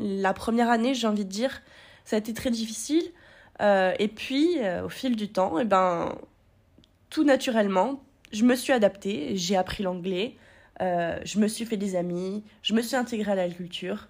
la 0.00 0.32
première 0.34 0.70
année, 0.70 0.94
j'ai 0.94 1.06
envie 1.06 1.24
de 1.24 1.30
dire, 1.30 1.62
ça 2.04 2.16
a 2.16 2.18
été 2.18 2.34
très 2.34 2.50
difficile. 2.50 3.12
et 3.60 4.08
puis, 4.08 4.58
au 4.84 4.88
fil 4.88 5.14
du 5.14 5.28
temps, 5.30 5.58
et 5.58 5.62
eh 5.62 5.64
ben, 5.64 6.16
tout 7.14 7.22
naturellement, 7.22 8.02
je 8.32 8.42
me 8.42 8.56
suis 8.56 8.72
adaptée, 8.72 9.36
j'ai 9.36 9.56
appris 9.56 9.84
l'anglais, 9.84 10.34
euh, 10.82 11.16
je 11.24 11.38
me 11.38 11.46
suis 11.46 11.64
fait 11.64 11.76
des 11.76 11.94
amis, 11.94 12.42
je 12.60 12.74
me 12.74 12.82
suis 12.82 12.96
intégrée 12.96 13.30
à 13.30 13.34
la 13.36 13.48
culture, 13.48 14.08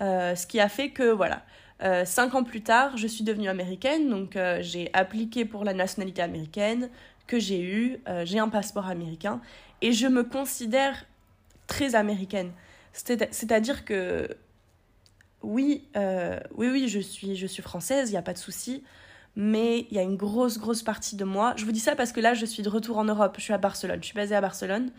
euh, 0.00 0.34
ce 0.34 0.48
qui 0.48 0.58
a 0.58 0.68
fait 0.68 0.90
que, 0.90 1.12
voilà, 1.12 1.44
euh, 1.84 2.04
cinq 2.04 2.34
ans 2.34 2.42
plus 2.42 2.62
tard, 2.62 2.96
je 2.96 3.06
suis 3.06 3.22
devenue 3.22 3.48
américaine, 3.48 4.10
donc 4.10 4.36
j'ai 4.58 4.90
appliqué 4.92 5.44
pour 5.44 5.62
la 5.62 5.72
nationalité 5.72 6.20
américaine 6.20 6.90
que 7.28 7.38
j'ai 7.38 7.62
eue, 7.62 8.00
j'ai 8.24 8.40
un 8.40 8.48
passeport 8.48 8.88
américain, 8.88 9.40
et 9.80 9.92
je 9.92 10.08
me 10.08 10.24
considère 10.24 11.06
très 11.68 11.94
américaine. 11.94 12.50
C'est-à-dire 12.92 13.84
que, 13.84 14.28
oui, 15.42 15.86
oui, 15.94 16.68
oui, 16.72 16.88
je 16.88 16.98
suis, 16.98 17.36
je 17.36 17.46
suis 17.46 17.62
française, 17.62 18.08
il 18.08 18.14
n'y 18.14 18.18
a 18.18 18.22
pas 18.22 18.32
de 18.32 18.38
souci, 18.38 18.82
mais 19.36 19.86
il 19.90 19.96
y 19.96 19.98
a 19.98 20.02
une 20.02 20.16
grosse, 20.16 20.58
grosse 20.58 20.82
partie 20.82 21.16
de 21.16 21.24
moi. 21.24 21.54
Je 21.56 21.64
vous 21.64 21.72
dis 21.72 21.80
ça 21.80 21.96
parce 21.96 22.12
que 22.12 22.20
là, 22.20 22.34
je 22.34 22.44
suis 22.44 22.62
de 22.62 22.68
retour 22.68 22.98
en 22.98 23.04
Europe, 23.04 23.34
je 23.38 23.42
suis 23.42 23.52
à 23.52 23.58
Barcelone, 23.58 23.98
je 24.00 24.06
suis 24.06 24.14
basée 24.14 24.34
à 24.34 24.40
Barcelone. 24.40 24.90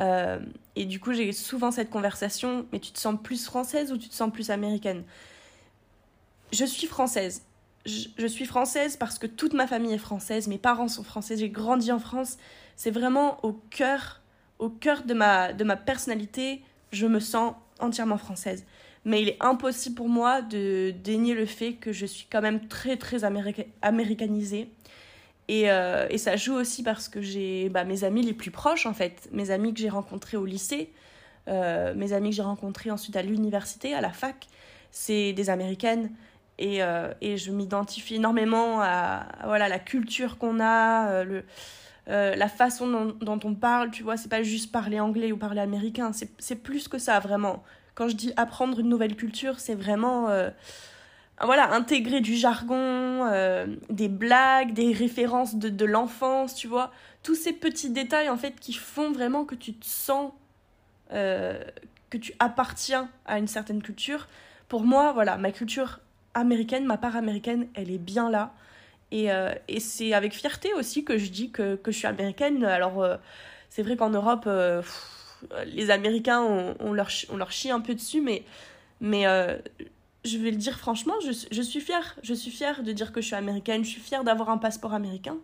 Euh, 0.00 0.40
et 0.76 0.84
du 0.84 1.00
coup, 1.00 1.12
j'ai 1.12 1.32
souvent 1.32 1.70
cette 1.70 1.90
conversation, 1.90 2.66
mais 2.72 2.80
tu 2.80 2.92
te 2.92 2.98
sens 2.98 3.16
plus 3.22 3.44
française 3.44 3.92
ou 3.92 3.98
tu 3.98 4.08
te 4.08 4.14
sens 4.14 4.30
plus 4.32 4.50
américaine? 4.50 5.04
Je 6.52 6.64
suis 6.64 6.86
française. 6.86 7.42
Je, 7.84 8.26
suis 8.28 8.44
française 8.44 8.96
parce 8.96 9.18
que 9.18 9.26
toute 9.26 9.54
ma 9.54 9.66
famille 9.66 9.92
est 9.92 9.98
française, 9.98 10.46
mes 10.46 10.58
parents 10.58 10.86
sont 10.86 11.02
français, 11.02 11.36
j'ai 11.36 11.50
grandi 11.50 11.90
en 11.90 11.98
France. 11.98 12.36
C'est 12.76 12.92
vraiment 12.92 13.44
au 13.44 13.52
cœur, 13.52 14.20
au 14.60 14.68
cœur 14.68 15.02
de 15.02 15.14
ma, 15.14 15.52
de 15.52 15.64
ma 15.64 15.76
personnalité, 15.76 16.62
je 16.92 17.06
me 17.06 17.18
sens 17.18 17.54
entièrement 17.80 18.18
française. 18.18 18.64
Mais 19.04 19.22
il 19.22 19.28
est 19.30 19.36
impossible 19.40 19.96
pour 19.96 20.08
moi 20.08 20.42
de 20.42 20.92
dénier 21.02 21.34
le 21.34 21.46
fait 21.46 21.74
que 21.74 21.92
je 21.92 22.06
suis 22.06 22.26
quand 22.30 22.40
même 22.40 22.68
très 22.68 22.96
très 22.96 23.24
américanisée 23.24 24.68
euh, 25.50 26.06
et, 26.10 26.18
ça 26.18 26.36
joue 26.36 26.54
aussi 26.54 26.82
parce 26.82 27.08
que 27.08 27.20
j'ai 27.20 27.68
bah, 27.68 27.84
mes 27.84 28.04
amis 28.04 28.22
les 28.22 28.32
plus 28.32 28.50
proches, 28.50 28.86
en 28.86 28.94
fait, 28.94 29.28
mes 29.32 29.50
amis 29.50 29.74
que 29.74 29.80
j'ai 29.80 29.88
rencontrés 29.88 30.36
au 30.36 30.46
lycée, 30.46 30.90
euh, 31.48 31.94
mes 31.94 32.12
amis 32.12 32.30
que 32.30 32.36
j'ai 32.36 32.42
rencontrés 32.42 32.90
ensuite 32.90 33.16
à 33.16 33.22
l'université, 33.22 33.94
à 33.94 34.00
la 34.00 34.10
fac, 34.10 34.46
c'est 34.90 35.32
des 35.32 35.50
Américaines. 35.50 36.10
Et, 36.58 36.82
euh, 36.82 37.12
et 37.20 37.38
je 37.38 37.50
m'identifie 37.50 38.16
énormément 38.16 38.80
à, 38.80 39.26
voilà, 39.44 39.68
la 39.68 39.78
culture 39.78 40.38
qu'on 40.38 40.60
a, 40.60 41.24
le, 41.24 41.44
la 42.06 42.48
façon 42.48 42.86
dont, 42.86 43.16
dont, 43.20 43.40
on 43.44 43.54
parle, 43.54 43.90
tu 43.90 44.02
vois, 44.02 44.16
c'est 44.16 44.28
pas 44.28 44.42
juste 44.42 44.70
parler 44.70 45.00
anglais 45.00 45.32
ou 45.32 45.36
parler 45.36 45.60
américain, 45.60 46.12
c'est 46.12 46.62
plus 46.62 46.88
que 46.88 46.98
ça, 46.98 47.18
vraiment. 47.20 47.64
Quand 47.94 48.08
je 48.08 48.16
dis 48.16 48.32
apprendre 48.36 48.80
une 48.80 48.88
nouvelle 48.88 49.16
culture, 49.16 49.60
c'est 49.60 49.74
vraiment 49.74 50.28
voilà, 51.40 51.72
intégrer 51.72 52.20
du 52.20 52.34
jargon, 52.34 53.26
euh, 53.30 53.66
des 53.90 54.08
blagues, 54.08 54.72
des 54.74 54.92
références 54.92 55.56
de, 55.56 55.68
de 55.68 55.84
l'enfance, 55.84 56.54
tu 56.54 56.68
vois. 56.68 56.92
Tous 57.22 57.34
ces 57.34 57.52
petits 57.52 57.90
détails, 57.90 58.28
en 58.28 58.36
fait, 58.36 58.58
qui 58.60 58.72
font 58.72 59.12
vraiment 59.12 59.44
que 59.44 59.54
tu 59.54 59.74
te 59.74 59.86
sens, 59.86 60.32
euh, 61.12 61.62
que 62.10 62.18
tu 62.18 62.32
appartiens 62.38 63.08
à 63.26 63.38
une 63.38 63.48
certaine 63.48 63.82
culture. 63.82 64.28
Pour 64.68 64.84
moi, 64.84 65.12
voilà, 65.12 65.36
ma 65.36 65.50
culture 65.50 66.00
américaine, 66.34 66.84
ma 66.84 66.96
part 66.96 67.16
américaine, 67.16 67.66
elle 67.74 67.90
est 67.90 67.98
bien 67.98 68.30
là. 68.30 68.52
Et, 69.10 69.32
euh, 69.32 69.52
et 69.68 69.80
c'est 69.80 70.14
avec 70.14 70.34
fierté 70.34 70.72
aussi 70.74 71.04
que 71.04 71.18
je 71.18 71.30
dis 71.30 71.50
que, 71.50 71.76
que 71.76 71.90
je 71.90 71.98
suis 71.98 72.06
américaine. 72.06 72.64
Alors, 72.64 73.04
c'est 73.68 73.82
vrai 73.82 73.96
qu'en 73.96 74.10
Europe, 74.10 74.48
les 75.66 75.90
Américains, 75.90 76.42
on, 76.80 76.92
leur, 76.92 77.08
on 77.30 77.46
chie 77.48 77.70
un 77.70 77.80
peu 77.80 77.94
dessus, 77.94 78.20
mais, 78.20 78.44
mais 79.00 79.26
je 80.24 80.38
vais 80.38 80.50
le 80.50 80.56
dire 80.56 80.78
franchement, 80.78 81.14
je, 81.20 81.62
suis 81.62 81.80
fière. 81.80 82.16
Je 82.22 82.34
suis 82.34 82.50
fière 82.50 82.82
de 82.82 82.92
dire 82.92 83.12
que 83.12 83.20
je 83.20 83.26
suis 83.26 83.36
américaine. 83.36 83.84
Je 83.84 83.90
suis 83.90 84.00
fière 84.00 84.24
d'avoir 84.24 84.50
un 84.50 84.58
passeport 84.58 84.94
américain. 84.94 85.36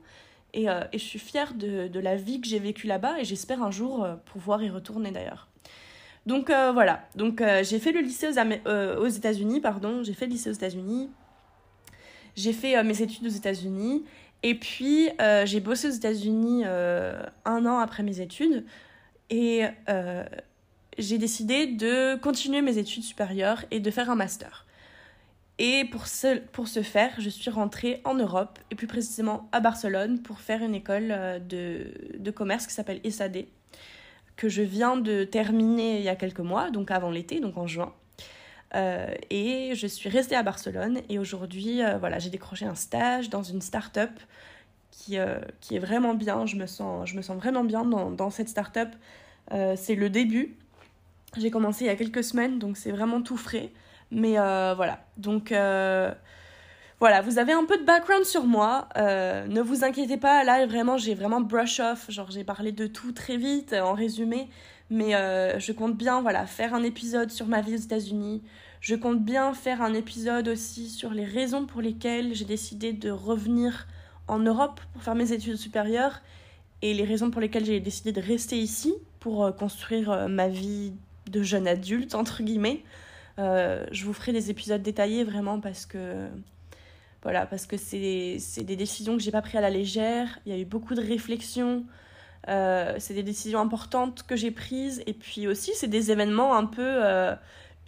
Et, 0.55 0.71
euh, 0.71 0.83
je 0.93 0.99
suis 0.99 1.19
fière 1.19 1.55
de, 1.55 1.99
la 1.99 2.17
vie 2.17 2.40
que 2.40 2.47
j'ai 2.47 2.59
vécue 2.59 2.87
là-bas. 2.87 3.21
Et 3.21 3.25
j'espère 3.25 3.62
un 3.62 3.71
jour 3.71 4.05
euh, 4.05 4.14
pouvoir 4.26 4.62
y 4.62 4.71
retourner 4.71 5.11
d'ailleurs. 5.11 5.49
Donc 6.26 6.50
euh, 6.50 6.73
voilà. 6.73 7.09
Donc 7.17 7.43
j'ai 7.62 7.78
fait 7.78 7.93
le 7.93 8.00
lycée 8.00 8.28
aux 8.28 9.09
États-Unis, 9.09 9.61
pardon. 9.61 10.02
J'ai 10.02 10.14
fait 10.14 10.26
le 10.26 10.33
lycée 10.33 10.50
aux 10.50 10.55
États-Unis. 10.55 11.11
J'ai 12.37 12.52
fait 12.52 12.83
mes 12.85 13.02
études 13.02 13.26
aux 13.26 13.31
États-Unis. 13.31 14.05
Et 14.45 14.55
puis 14.55 15.09
j'ai 15.45 15.61
bossé 15.61 15.88
aux 15.88 15.93
États-Unis 15.93 16.64
un 16.64 17.67
an 17.67 17.78
après 17.78 18.02
mes 18.02 18.21
études. 18.21 18.64
Et 19.31 19.63
j'ai 20.97 21.19
décidé 21.19 21.67
de 21.67 22.17
continuer 22.17 22.63
mes 22.63 22.79
études 22.79 23.03
supérieures 23.03 23.65
et 23.71 23.81
de 23.81 23.91
faire 23.91 24.11
un 24.11 24.15
master. 24.15 24.67
Et 25.59 25.85
pour 25.91 26.07
ce, 26.07 26.39
pour 26.39 26.69
ce 26.69 26.83
faire, 26.83 27.13
je 27.19 27.29
suis 27.29 27.51
rentrée 27.51 28.01
en 28.05 28.15
Europe, 28.15 28.59
et 28.71 28.75
plus 28.75 28.87
précisément 28.87 29.49
à 29.53 29.61
Barcelone, 29.61 30.23
pour 30.23 30.41
faire 30.41 30.63
une 30.63 30.75
école 30.75 31.09
de, 31.49 31.93
de 32.17 32.31
commerce 32.31 32.67
qui 32.67 32.75
s'appelle 32.75 33.01
SAD, 33.11 33.47
que 34.37 34.49
je 34.49 34.63
viens 34.63 34.97
de 34.97 35.25
terminer 35.25 35.99
il 35.99 36.05
y 36.05 36.09
a 36.09 36.17
quelques 36.17 36.41
mois, 36.41 36.71
donc 36.71 36.91
avant 36.91 37.11
l'été, 37.11 37.41
donc 37.41 37.59
en 37.59 37.67
juin. 37.67 37.93
Euh, 38.75 39.13
et 39.31 39.73
je 39.75 39.87
suis 39.87 40.09
restée 40.09 40.37
à 40.37 40.43
Barcelone 40.43 41.01
et 41.09 41.19
aujourd'hui, 41.19 41.83
euh, 41.83 41.99
voilà, 41.99 42.19
j'ai 42.19 42.31
décroché 42.31 42.67
un 42.67 42.75
stage 42.75 43.31
dans 43.31 43.43
une 43.43 43.63
start-up 43.63 44.11
qui, 44.99 45.19
euh, 45.19 45.38
qui 45.61 45.76
est 45.76 45.78
vraiment 45.78 46.14
bien. 46.14 46.47
Je 46.47 46.57
me 46.57 46.67
sens, 46.67 47.09
je 47.09 47.17
me 47.17 47.23
sens 47.23 47.37
vraiment 47.37 47.64
bien 47.64 47.85
dans, 47.85 48.11
dans 48.11 48.31
cette 48.31 48.49
start-up. 48.49 48.90
c'est 49.76 49.95
le 49.95 50.11
début. 50.11 50.57
J'ai 51.37 51.50
commencé 51.50 51.85
il 51.85 51.88
y 51.88 51.90
a 51.90 51.97
quelques 51.97 52.25
semaines, 52.25 52.59
donc 52.59 52.76
c'est 52.76 52.90
vraiment 52.90 53.23
tout 53.23 53.37
frais. 53.37 53.71
Mais 54.11 54.35
voilà, 54.35 55.05
donc 55.17 55.50
voilà, 57.00 57.21
vous 57.23 57.38
avez 57.38 57.52
un 57.52 57.64
peu 57.64 57.78
de 57.78 57.85
background 57.85 58.25
sur 58.25 58.45
moi. 58.45 58.88
ne 58.97 59.61
vous 59.61 59.85
inquiétez 59.85 60.17
pas, 60.17 60.45
là 60.45 60.67
vraiment, 60.67 60.97
j'ai 60.97 61.14
vraiment 61.14 61.40
brush 61.40 61.81
off. 61.81 62.11
Genre, 62.11 62.31
j'ai 62.31 62.45
parlé 62.45 62.73
de 62.73 62.87
tout 62.87 63.12
très 63.12 63.37
vite 63.37 63.73
en 63.73 63.95
résumé. 63.95 64.49
Mais 64.90 65.14
euh, 65.14 65.59
je 65.59 65.73
compte 65.73 65.97
bien 65.97 66.23
voilà, 66.23 66.47
faire 66.47 66.75
un 66.75 66.83
épisode 66.83 67.31
sur 67.31 67.47
ma 67.47 67.61
vie 67.61 67.75
aux 67.75 67.78
États-Unis. 67.78 68.43
Je 68.81 68.95
compte 68.95 69.23
bien 69.23 69.52
faire 69.52 69.83
un 69.83 69.93
épisode 69.93 70.49
aussi 70.49 70.88
sur 70.88 71.11
les 71.11 71.25
raisons 71.25 71.67
pour 71.67 71.83
lesquelles 71.83 72.35
j'ai 72.35 72.45
décidé 72.45 72.93
de 72.93 73.11
revenir 73.11 73.87
en 74.29 74.39
Europe 74.39 74.81
pour 74.93 75.03
faire 75.03 75.15
mes 75.15 75.33
études 75.33 75.57
supérieures 75.57 76.21
et 76.83 76.95
les 76.95 77.05
raisons 77.05 77.31
pour 77.31 77.41
lesquelles 77.41 77.65
j'ai 77.65 77.81
décidé 77.81 78.13
de 78.13 78.21
rester 78.21 78.59
ici 78.59 78.95
pour 79.21 79.45
euh, 79.45 79.53
construire 79.53 80.11
euh, 80.11 80.29
ma 80.29 80.49
vie 80.49 80.93
de 81.27 81.43
jeune 81.43 81.67
adulte, 81.67 82.15
entre 82.15 82.43
guillemets. 82.43 82.83
je 83.37 84.05
vous 84.05 84.13
ferai 84.15 84.33
des 84.33 84.51
épisodes 84.51 84.83
détaillés 84.83 85.25
vraiment 85.25 85.61
parce 85.61 85.85
que 85.85 86.29
voilà, 87.23 87.47
parce 87.47 87.67
que 87.67 87.77
c'est 87.77 88.65
des 88.65 88.77
décisions 88.77 89.17
que 89.17 89.23
j'ai 89.23 89.31
pas 89.31 89.43
prises 89.43 89.57
à 89.57 89.61
la 89.61 89.71
légère. 89.71 90.39
Il 90.47 90.53
y 90.53 90.57
a 90.57 90.59
eu 90.59 90.65
beaucoup 90.65 90.95
de 90.95 91.03
réflexions. 91.03 91.85
Euh, 92.49 92.95
c'est 92.99 93.15
des 93.15 93.23
décisions 93.23 93.61
importantes 93.61 94.25
que 94.27 94.37
j'ai 94.37 94.51
prises 94.51 95.03
et 95.07 95.13
puis 95.13 95.47
aussi 95.47 95.73
c'est 95.75 95.89
des 95.89 96.11
événements 96.11 96.57
un 96.57 96.65
peu 96.65 97.03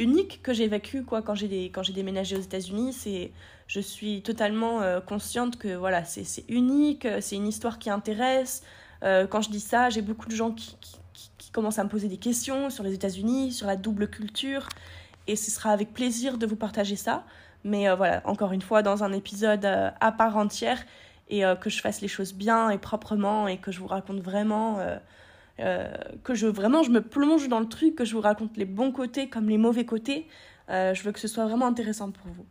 euh, 0.00 0.04
uniques 0.04 0.40
que 0.42 0.52
j'ai 0.52 0.69
vécu 0.69 1.04
quoi 1.04 1.23
quand 1.23 1.35
j'ai 1.35 1.66
quand 1.66 1.83
j'ai 1.83 1.92
déménagé 1.92 2.37
aux 2.37 2.40
États-Unis 2.40 2.92
c'est 2.92 3.33
je 3.66 3.80
suis 3.80 4.23
totalement 4.23 4.83
euh, 4.83 5.00
consciente 5.00 5.59
que 5.59 5.75
voilà 5.76 6.04
c'est 6.04 6.45
unique 6.49 7.07
c'est 7.21 7.37
une 7.37 7.47
histoire 7.47 7.78
qui 7.78 7.90
intéresse. 7.90 8.62
Quand 9.02 9.40
je 9.40 9.50
dis 9.50 9.61
ça 9.61 9.88
j'ai 9.88 10.02
beaucoup 10.02 10.28
de 10.28 10.37
gens 10.37 10.50
qui, 10.50 10.76
qui, 11.38 11.50
commencent 11.52 11.78
à 11.78 11.85
me 11.85 11.88
poser 11.88 12.07
des 12.07 12.19
questions 12.19 12.71
sur 12.71 12.85
les 12.85 12.95
États-Unis 12.95 13.50
sur 13.52 13.66
la 13.66 13.75
double 13.75 14.09
culture 14.09 14.69
et 15.26 15.35
ce 15.37 15.50
sera 15.50 15.71
avec 15.71 15.92
plaisir 15.92 16.38
de 16.38 16.47
vous 16.47 16.54
partager 16.54 16.97
ça. 16.97 17.25
Mais 17.64 17.92
voilà 17.97 18.23
encore 18.25 18.52
une 18.52 18.62
fois 18.62 18.83
dans 18.83 19.02
un 19.02 19.12
épisode 19.12 19.64
à 19.64 20.12
part 20.12 20.37
entière 20.37 20.85
et 21.30 21.45
euh, 21.45 21.54
que 21.54 21.71
je 21.71 21.80
fasse 21.80 22.00
les 22.02 22.09
choses 22.09 22.35
bien 22.35 22.69
et 22.71 22.78
proprement 22.78 23.49
et 23.49 23.57
que 23.57 23.73
je 23.73 23.80
vous 23.80 23.87
raconte 23.87 24.21
vraiment 24.21 24.78
euh, 25.59 25.62
euh, 25.62 25.92
que 26.25 26.35
je 26.35 26.47
vraiment 26.47 26.83
je 26.83 26.90
me 26.90 27.00
plonge 27.00 27.49
dans 27.49 27.61
le 27.61 27.69
truc 27.69 27.95
que 27.95 28.04
je 28.04 28.14
vous 28.14 28.21
raconte 28.21 28.57
les 28.57 28.64
bons 28.64 28.92
côtés 28.92 29.28
comme 29.28 29.49
les 29.49 29.59
mauvais 29.59 29.85
côtés. 29.85 30.26
Je 30.69 31.02
veux 31.02 31.11
que 31.11 31.19
ce 31.19 31.26
soit 31.26 31.47
vraiment 31.47 31.66
intéressant 31.66 32.12
pour 32.12 32.28
vous. 32.28 32.47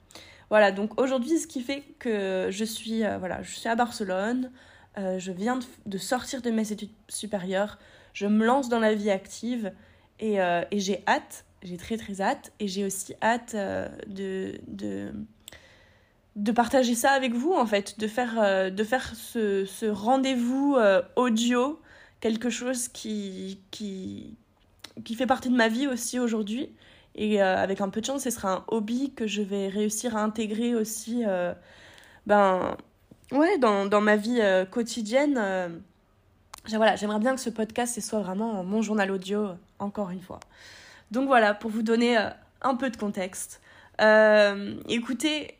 Voilà 0.49 0.71
donc 0.71 0.99
aujourd'hui 0.99 1.37
ce 1.39 1.47
qui 1.47 1.61
fait 1.61 1.83
que 1.99 2.49
je 2.49 2.65
suis 2.65 2.99
voilà 3.19 3.41
je 3.41 3.55
suis 3.55 3.69
à 3.69 3.75
Barcelone. 3.75 4.51
Je 4.97 5.31
viens 5.31 5.59
de, 5.85 5.97
sortir 5.97 6.41
de 6.41 6.51
mes 6.51 6.73
études 6.73 6.91
supérieures. 7.07 7.79
Je 8.13 8.27
me 8.27 8.45
lance 8.45 8.67
dans 8.67 8.79
la 8.79 8.93
vie 8.93 9.09
active 9.09 9.71
et, 10.19 10.35
et 10.35 10.79
j'ai 10.79 11.03
hâte 11.07 11.45
j'ai 11.63 11.77
très 11.77 11.97
très 11.97 12.19
hâte. 12.19 12.51
Et 12.59 12.67
j'ai 12.67 12.83
aussi 12.83 13.13
hâte 13.21 13.55
de, 14.07 14.59
de 14.67 15.13
de 16.39 16.51
partager 16.51 16.95
ça 16.95 17.11
avec 17.11 17.33
vous 17.33 17.53
en 17.53 17.65
fait, 17.65 17.99
de 17.99 18.07
faire, 18.07 18.35
euh, 18.41 18.69
de 18.69 18.83
faire 18.83 19.13
ce, 19.15 19.65
ce 19.65 19.85
rendez-vous 19.85 20.75
euh, 20.77 21.01
audio, 21.15 21.79
quelque 22.19 22.49
chose 22.49 22.87
qui, 22.87 23.61
qui, 23.71 24.35
qui 25.03 25.15
fait 25.15 25.25
partie 25.25 25.49
de 25.49 25.55
ma 25.55 25.67
vie 25.67 25.87
aussi 25.87 26.19
aujourd'hui. 26.19 26.69
Et 27.15 27.41
euh, 27.41 27.57
avec 27.57 27.81
un 27.81 27.89
peu 27.89 28.01
de 28.01 28.05
chance, 28.05 28.23
ce 28.23 28.29
sera 28.29 28.53
un 28.53 28.63
hobby 28.67 29.13
que 29.13 29.27
je 29.27 29.41
vais 29.41 29.67
réussir 29.67 30.15
à 30.15 30.21
intégrer 30.21 30.75
aussi 30.75 31.23
ben, 32.25 32.77
ouais, 33.31 33.57
dans, 33.57 33.85
dans 33.85 34.01
ma 34.01 34.15
vie 34.15 34.41
quotidienne. 34.71 35.81
voilà, 36.67 36.95
j'aimerais 36.95 37.19
bien 37.19 37.35
que 37.35 37.41
ce 37.41 37.49
podcast 37.49 37.99
soit 37.99 38.21
vraiment 38.21 38.63
mon 38.63 38.81
journal 38.81 39.11
audio, 39.11 39.49
encore 39.79 40.11
une 40.11 40.21
fois. 40.21 40.39
Donc 41.11 41.27
voilà, 41.27 41.53
pour 41.53 41.71
vous 41.71 41.81
donner 41.81 42.17
un 42.61 42.75
peu 42.75 42.89
de 42.89 42.97
contexte. 42.97 43.61
écoutez, 44.87 45.59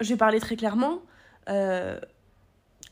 je 0.00 0.08
vais 0.08 0.16
parler 0.16 0.40
très 0.40 0.56
clairement. 0.56 1.00
Euh, 1.48 1.98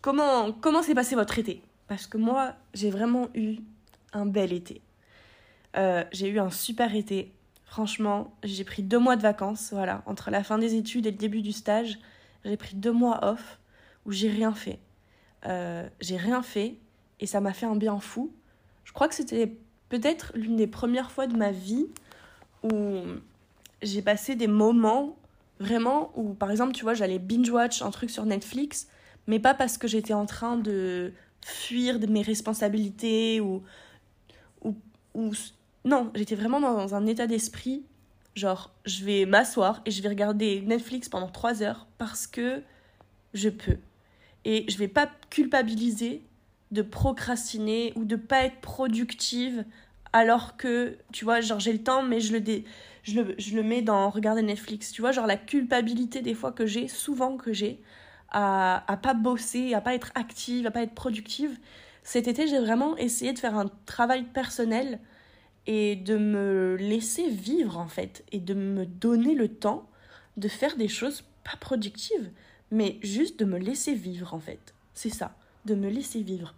comment 0.00 0.52
comment 0.52 0.82
s'est 0.82 0.94
passé 0.94 1.14
votre 1.14 1.38
été? 1.38 1.62
Parce 1.88 2.06
que 2.06 2.18
moi, 2.18 2.54
j'ai 2.74 2.90
vraiment 2.90 3.28
eu 3.34 3.56
un 4.12 4.26
bel 4.26 4.52
été. 4.52 4.80
Euh, 5.76 6.04
j'ai 6.12 6.28
eu 6.28 6.38
un 6.38 6.50
super 6.50 6.94
été. 6.94 7.32
Franchement, 7.64 8.32
j'ai 8.44 8.64
pris 8.64 8.82
deux 8.82 8.98
mois 8.98 9.16
de 9.16 9.22
vacances, 9.22 9.70
voilà, 9.72 10.02
entre 10.06 10.30
la 10.30 10.42
fin 10.42 10.58
des 10.58 10.74
études 10.74 11.06
et 11.06 11.10
le 11.10 11.16
début 11.16 11.42
du 11.42 11.52
stage. 11.52 11.98
J'ai 12.44 12.56
pris 12.56 12.76
deux 12.76 12.92
mois 12.92 13.24
off 13.24 13.58
où 14.06 14.12
j'ai 14.12 14.30
rien 14.30 14.54
fait. 14.54 14.78
Euh, 15.46 15.88
j'ai 16.00 16.16
rien 16.16 16.42
fait 16.42 16.76
et 17.20 17.26
ça 17.26 17.40
m'a 17.40 17.52
fait 17.52 17.66
un 17.66 17.76
bien 17.76 17.98
fou. 18.00 18.32
Je 18.84 18.92
crois 18.92 19.08
que 19.08 19.14
c'était 19.14 19.56
peut-être 19.88 20.32
l'une 20.34 20.56
des 20.56 20.66
premières 20.66 21.10
fois 21.10 21.26
de 21.26 21.36
ma 21.36 21.50
vie 21.50 21.86
où 22.62 23.02
j'ai 23.82 24.02
passé 24.02 24.34
des 24.34 24.46
moments 24.46 25.16
Vraiment, 25.60 26.12
ou 26.14 26.34
par 26.34 26.50
exemple, 26.50 26.72
tu 26.72 26.84
vois, 26.84 26.94
j'allais 26.94 27.18
binge-watch 27.18 27.82
un 27.82 27.90
truc 27.90 28.10
sur 28.10 28.24
Netflix, 28.24 28.86
mais 29.26 29.40
pas 29.40 29.54
parce 29.54 29.76
que 29.76 29.88
j'étais 29.88 30.14
en 30.14 30.24
train 30.24 30.56
de 30.56 31.12
fuir 31.44 31.98
de 31.98 32.06
mes 32.06 32.22
responsabilités 32.22 33.40
ou. 33.40 33.62
ou, 34.62 34.76
ou... 35.14 35.32
Non, 35.84 36.10
j'étais 36.14 36.34
vraiment 36.34 36.60
dans 36.60 36.94
un 36.94 37.06
état 37.06 37.26
d'esprit, 37.26 37.84
genre, 38.34 38.72
je 38.84 39.04
vais 39.04 39.26
m'asseoir 39.26 39.80
et 39.86 39.90
je 39.90 40.02
vais 40.02 40.08
regarder 40.08 40.60
Netflix 40.62 41.08
pendant 41.08 41.28
trois 41.28 41.62
heures 41.62 41.86
parce 41.98 42.26
que 42.26 42.62
je 43.34 43.48
peux. 43.48 43.78
Et 44.44 44.64
je 44.68 44.78
vais 44.78 44.88
pas 44.88 45.10
culpabiliser 45.30 46.22
de 46.70 46.82
procrastiner 46.82 47.92
ou 47.96 48.04
de 48.04 48.16
pas 48.16 48.44
être 48.44 48.60
productive 48.60 49.64
alors 50.12 50.56
que, 50.56 50.96
tu 51.12 51.24
vois, 51.24 51.40
genre 51.40 51.60
j'ai 51.60 51.72
le 51.72 51.82
temps, 51.82 52.02
mais 52.02 52.20
je 52.20 52.32
le, 52.32 52.40
dé 52.40 52.64
je 53.02 53.20
le, 53.20 53.34
je 53.38 53.54
le 53.54 53.62
mets 53.62 53.82
dans 53.82 54.10
regarder 54.10 54.42
Netflix. 54.42 54.92
Tu 54.92 55.00
vois, 55.00 55.12
genre 55.12 55.26
la 55.26 55.36
culpabilité 55.36 56.22
des 56.22 56.34
fois 56.34 56.52
que 56.52 56.66
j'ai, 56.66 56.88
souvent 56.88 57.36
que 57.36 57.52
j'ai, 57.52 57.80
à, 58.30 58.98
pas 59.02 59.14
bosser, 59.14 59.74
à 59.74 59.80
pas 59.80 59.94
être 59.94 60.12
active, 60.14 60.66
à 60.66 60.70
pas 60.70 60.82
être 60.82 60.94
productive. 60.94 61.58
Cet 62.02 62.28
été, 62.28 62.46
j'ai 62.46 62.58
vraiment 62.58 62.96
essayé 62.96 63.32
de 63.32 63.38
faire 63.38 63.56
un 63.56 63.70
travail 63.86 64.24
personnel 64.24 64.98
et 65.66 65.96
de 65.96 66.16
me 66.16 66.76
laisser 66.76 67.28
vivre 67.28 67.78
en 67.78 67.88
fait, 67.88 68.24
et 68.32 68.40
de 68.40 68.54
me 68.54 68.86
donner 68.86 69.34
le 69.34 69.48
temps 69.48 69.86
de 70.36 70.48
faire 70.48 70.76
des 70.76 70.88
choses 70.88 71.24
pas 71.44 71.56
productives, 71.60 72.30
mais 72.70 72.98
juste 73.02 73.38
de 73.38 73.44
me 73.44 73.58
laisser 73.58 73.94
vivre 73.94 74.32
en 74.34 74.40
fait. 74.40 74.74
C'est 74.94 75.10
ça, 75.10 75.34
de 75.66 75.74
me 75.74 75.88
laisser 75.88 76.22
vivre. 76.22 76.54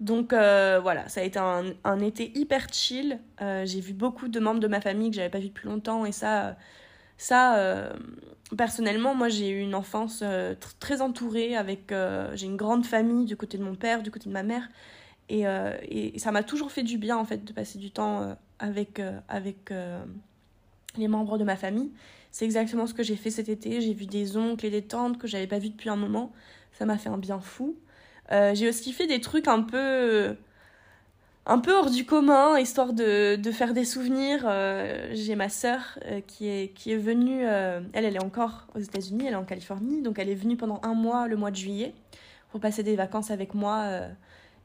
Donc 0.00 0.32
euh, 0.32 0.78
voilà, 0.80 1.08
ça 1.08 1.20
a 1.20 1.24
été 1.24 1.38
un, 1.38 2.00
été 2.00 2.36
hyper 2.36 2.66
chill. 2.72 3.18
Euh, 3.40 3.64
j'ai 3.66 3.80
vu 3.80 3.92
beaucoup 3.92 4.28
de 4.28 4.40
membres 4.40 4.60
de 4.60 4.68
ma 4.68 4.80
famille 4.80 5.10
que 5.10 5.16
j'avais 5.16 5.30
pas 5.30 5.40
vu 5.40 5.48
depuis 5.48 5.68
longtemps 5.68 6.04
et 6.04 6.12
ça, 6.12 6.56
ça 7.18 7.56
euh, 7.56 7.92
personnellement, 8.56 9.14
moi 9.14 9.28
j'ai 9.28 9.50
eu 9.50 9.60
une 9.60 9.74
enfance 9.74 10.24
très 10.80 11.02
entourée 11.02 11.54
avec, 11.54 11.92
j'ai 12.34 12.46
une 12.46 12.56
grande 12.56 12.86
famille 12.86 13.26
du 13.26 13.36
côté 13.36 13.58
de 13.58 13.62
mon 13.62 13.74
père, 13.74 14.02
du 14.02 14.10
côté 14.10 14.30
de 14.30 14.34
ma 14.34 14.42
mère 14.42 14.68
et, 15.28 15.44
et 15.82 16.18
ça 16.18 16.32
m'a 16.32 16.42
toujours 16.42 16.72
fait 16.72 16.82
du 16.82 16.96
bien 16.96 17.18
en 17.18 17.26
fait 17.26 17.44
de 17.44 17.52
passer 17.52 17.78
du 17.78 17.90
temps 17.90 18.34
avec, 18.58 19.02
avec 19.28 19.70
les 20.96 21.08
membres 21.08 21.36
de 21.36 21.44
ma 21.44 21.56
famille. 21.56 21.90
C'est 22.30 22.44
exactement 22.44 22.86
ce 22.86 22.94
que 22.94 23.02
j'ai 23.02 23.16
fait 23.16 23.30
cet 23.30 23.48
été. 23.48 23.80
J'ai 23.80 23.94
vu 23.94 24.06
des 24.06 24.36
oncles 24.36 24.66
et 24.66 24.70
des 24.70 24.82
tantes 24.82 25.18
que 25.18 25.26
j'avais 25.26 25.46
pas 25.46 25.58
vu 25.58 25.70
depuis 25.70 25.88
un 25.88 25.96
moment. 25.96 26.32
Ça 26.72 26.86
m'a 26.86 26.98
fait 26.98 27.08
un 27.08 27.18
bien 27.18 27.40
fou. 27.40 27.76
Euh, 28.30 28.54
j'ai 28.54 28.68
aussi 28.68 28.92
fait 28.92 29.06
des 29.06 29.20
trucs 29.20 29.48
un 29.48 29.62
peu 29.62 30.36
un 31.48 31.58
peu 31.58 31.74
hors 31.74 31.90
du 31.90 32.04
commun, 32.04 32.58
histoire 32.58 32.92
de, 32.92 33.40
faire 33.52 33.72
des 33.72 33.86
souvenirs. 33.86 34.44
Euh, 34.44 35.08
j'ai 35.12 35.34
ma 35.34 35.48
sœur 35.48 35.98
euh, 36.04 36.20
qui, 36.20 36.46
est, 36.46 36.74
qui 36.74 36.92
est 36.92 36.96
venue, 36.96 37.42
elle, 37.42 38.04
elle 38.04 38.16
est 38.16 38.22
encore 38.22 38.66
aux 38.74 38.78
États-Unis, 38.78 39.24
elle 39.26 39.32
est 39.32 39.36
en 39.36 39.44
Californie, 39.44 40.02
donc 40.02 40.18
elle 40.18 40.28
est 40.28 40.34
venue 40.34 40.56
pendant 40.56 40.80
un 40.82 40.94
mois, 40.94 41.26
le 41.26 41.36
mois 41.36 41.50
de 41.50 41.56
juillet, 41.56 41.94
pour 42.50 42.60
passer 42.60 42.82
des 42.82 42.96
vacances 42.96 43.30
avec 43.30 43.54
moi 43.54 43.86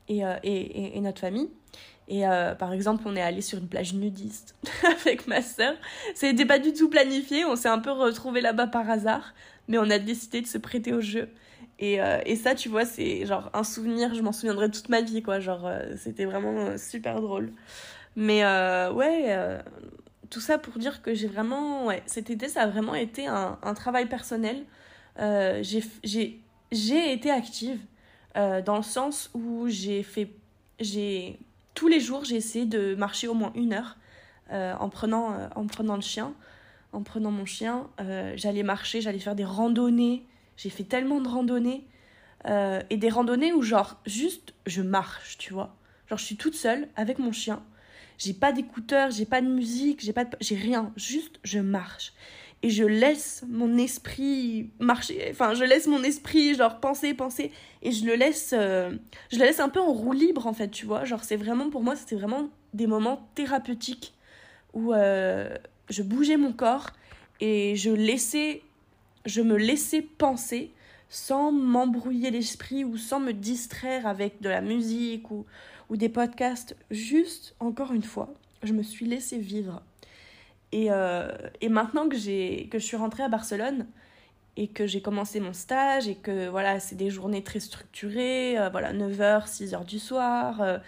et, 0.10 0.24
et, 0.44 0.98
et, 0.98 1.02
notre 1.02 1.22
famille. 1.22 1.50
Et 2.10 2.24
par 2.60 2.74
exemple, 2.74 3.04
on 3.06 3.16
est 3.16 3.22
allé 3.22 3.42
sur 3.42 3.58
une 3.60 3.68
plage 3.68 3.94
nudiste 3.94 4.56
avec 5.02 5.26
ma 5.28 5.42
sœur. 5.42 5.76
C'était 6.16 6.46
pas 6.46 6.60
du 6.60 6.74
tout 6.74 6.90
planifié, 6.90 7.46
on 7.46 7.56
s'est 7.56 7.70
un 7.70 7.80
peu 7.80 7.92
retrouvés 7.92 8.42
là-bas 8.42 8.68
par 8.68 8.90
hasard, 8.90 9.34
mais 9.70 9.78
on 9.78 9.90
a 9.90 10.00
décidé 10.00 10.42
de 10.42 10.48
se 10.48 10.58
prêter 10.58 10.94
au 10.94 11.02
jeu. 11.02 11.30
Et, 11.84 12.00
euh, 12.00 12.22
et 12.26 12.38
ça, 12.38 12.56
tu 12.56 12.70
vois, 12.70 12.86
c'est 12.86 13.26
genre 13.26 13.50
un 13.54 13.66
souvenir, 13.66 14.14
je 14.14 14.22
m'en 14.22 14.32
souviendrai 14.32 14.72
toute 14.72 14.88
ma 14.88 15.02
vie, 15.02 15.22
quoi. 15.22 15.42
Genre, 15.42 15.66
euh, 15.66 15.96
c'était 15.98 16.24
vraiment 16.24 16.56
euh, 16.56 16.78
super 16.78 17.20
drôle. 17.20 17.52
Mais 18.16 18.42
ouais, 18.94 19.60
tout 20.30 20.40
ça 20.40 20.58
pour 20.58 20.78
dire 20.78 21.02
que 21.02 21.14
j'ai 21.14 21.28
vraiment, 21.28 21.88
ouais, 21.88 22.02
cet 22.06 22.30
été, 22.30 22.48
ça 22.48 22.62
a 22.62 22.68
vraiment 22.68 22.96
été 22.96 23.28
un, 23.28 23.74
travail 23.76 24.08
personnel. 24.08 24.64
J'ai, 25.18 26.32
été 26.72 27.30
active 27.32 27.80
dans 28.36 28.78
le 28.78 28.84
sens 28.84 29.30
où 29.34 29.68
j'ai 29.68 30.04
fait, 30.04 30.30
j'ai, 30.80 31.38
tous 31.74 31.90
les 31.90 32.00
jours, 32.00 32.24
j'ai 32.24 32.36
essayé 32.36 32.66
de 32.66 32.96
marcher 32.96 33.28
au 33.28 33.34
moins 33.34 33.52
une 33.56 33.74
heure 33.74 33.98
en, 34.52 34.90
prenant, 34.90 35.50
en 35.56 35.66
prenant 35.66 35.96
le 35.96 36.02
chien. 36.02 36.34
En 36.94 37.02
prenant 37.02 37.32
mon 37.32 37.46
chien, 37.46 37.90
j'allais 38.36 38.64
marcher, 38.64 39.02
j'allais 39.02 39.20
faire 39.20 39.36
des 39.36 39.46
randonnées. 39.46 40.24
J'ai 40.58 40.70
fait 40.70 40.84
tellement 40.84 41.22
de 41.22 41.28
randonnées. 41.28 41.86
euh, 42.46 42.82
et 42.90 42.98
des 42.98 43.10
randonnées 43.10 43.54
où, 43.54 43.62
genre, 43.62 44.00
juste, 44.06 44.54
je 44.66 44.82
marche, 44.82 45.38
tu 45.38 45.54
vois. 45.54 45.76
Genre, 46.10 46.18
je 46.18 46.26
suis 46.26 46.36
toute 46.38 46.56
seule 46.56 46.90
avec 46.96 47.20
mon 47.20 47.32
chien. 47.32 47.64
J'ai 48.18 48.34
pas 48.34 48.52
d'écouteurs, 48.52 49.12
j'ai 49.12 49.26
pas 49.26 49.42
de 49.42 49.48
musique, 49.48 50.02
j'ai 50.02 50.14
pas 50.14 50.26
de... 50.26 50.36
j'ai 50.42 50.56
rien. 50.56 50.92
Juste, 50.98 51.40
je 51.44 51.60
marche. 51.60 52.14
Et 52.62 52.70
je 52.70 52.84
laisse 52.84 53.44
mon 53.50 53.78
esprit 53.78 54.70
marcher. 54.80 55.28
Enfin, 55.32 55.54
je 55.54 55.64
laisse 55.64 55.88
mon 55.88 56.04
esprit, 56.04 56.56
genre, 56.56 56.80
penser, 56.80 57.14
penser. 57.14 57.52
Et 57.82 57.92
je 57.92 58.06
le 58.06 58.16
laisse, 58.16 58.54
euh, 58.58 58.92
je 59.32 59.38
le 59.40 59.46
laisse 59.46 59.60
un 59.60 59.70
peu 59.70 59.80
en 59.82 59.92
roue 59.92 60.14
libre, 60.14 60.48
en 60.48 60.54
fait, 60.54 60.70
tu 60.70 60.86
vois. 60.86 61.06
Genre, 61.06 61.24
c'est 61.24 61.36
vraiment, 61.38 61.70
pour 61.70 61.82
moi, 61.84 61.96
c'était 61.96 62.16
vraiment 62.16 62.50
des 62.74 62.88
moments 62.88 63.30
thérapeutiques 63.36 64.14
où 64.74 64.94
euh, 64.94 65.56
je 65.90 66.04
bougeais 66.04 66.38
mon 66.38 66.54
corps 66.54 66.92
et 67.40 67.76
je 67.76 67.90
laissais, 67.92 68.62
je 69.26 69.42
me 69.42 69.58
laissais 69.58 70.02
penser 70.02 70.72
sans 71.10 71.52
m'embrouiller 71.52 72.32
l'esprit 72.32 72.84
ou 72.84 72.98
sans 72.98 73.20
me 73.20 73.34
distraire 73.34 74.08
avec 74.08 74.42
de 74.42 74.50
la 74.50 74.62
musique 74.62 75.30
ou, 75.32 75.46
ou 75.90 75.98
des 75.98 76.10
podcasts. 76.10 76.76
Juste, 76.90 77.56
encore 77.60 77.94
une 77.94 78.04
fois, 78.04 78.34
je 78.64 78.74
me 78.74 78.84
suis 78.84 79.06
laissé 79.06 79.38
vivre. 79.38 79.84
Et, 80.72 80.88
euh, 80.90 81.32
et 81.62 81.70
maintenant 81.70 82.10
que, 82.10 82.68
que 82.68 82.80
je 82.80 82.84
suis 82.84 82.98
rentrée 82.98 83.22
à 83.22 83.30
Barcelone 83.30 83.86
et 84.58 84.68
que 84.68 84.88
j'ai 84.88 85.02
commencé 85.02 85.40
mon 85.40 85.54
stage 85.54 86.08
et 86.08 86.16
que 86.16 86.48
voilà, 86.48 86.80
c'est 86.80 86.96
des 86.96 87.12
journées 87.12 87.44
très 87.44 87.60
structurées, 87.60 88.58
euh, 88.58 88.70
voilà, 88.70 88.92
9h, 88.94 89.48
6h 89.48 89.86
du 89.86 90.00
soir, 90.00 90.62
euh, 90.62 90.80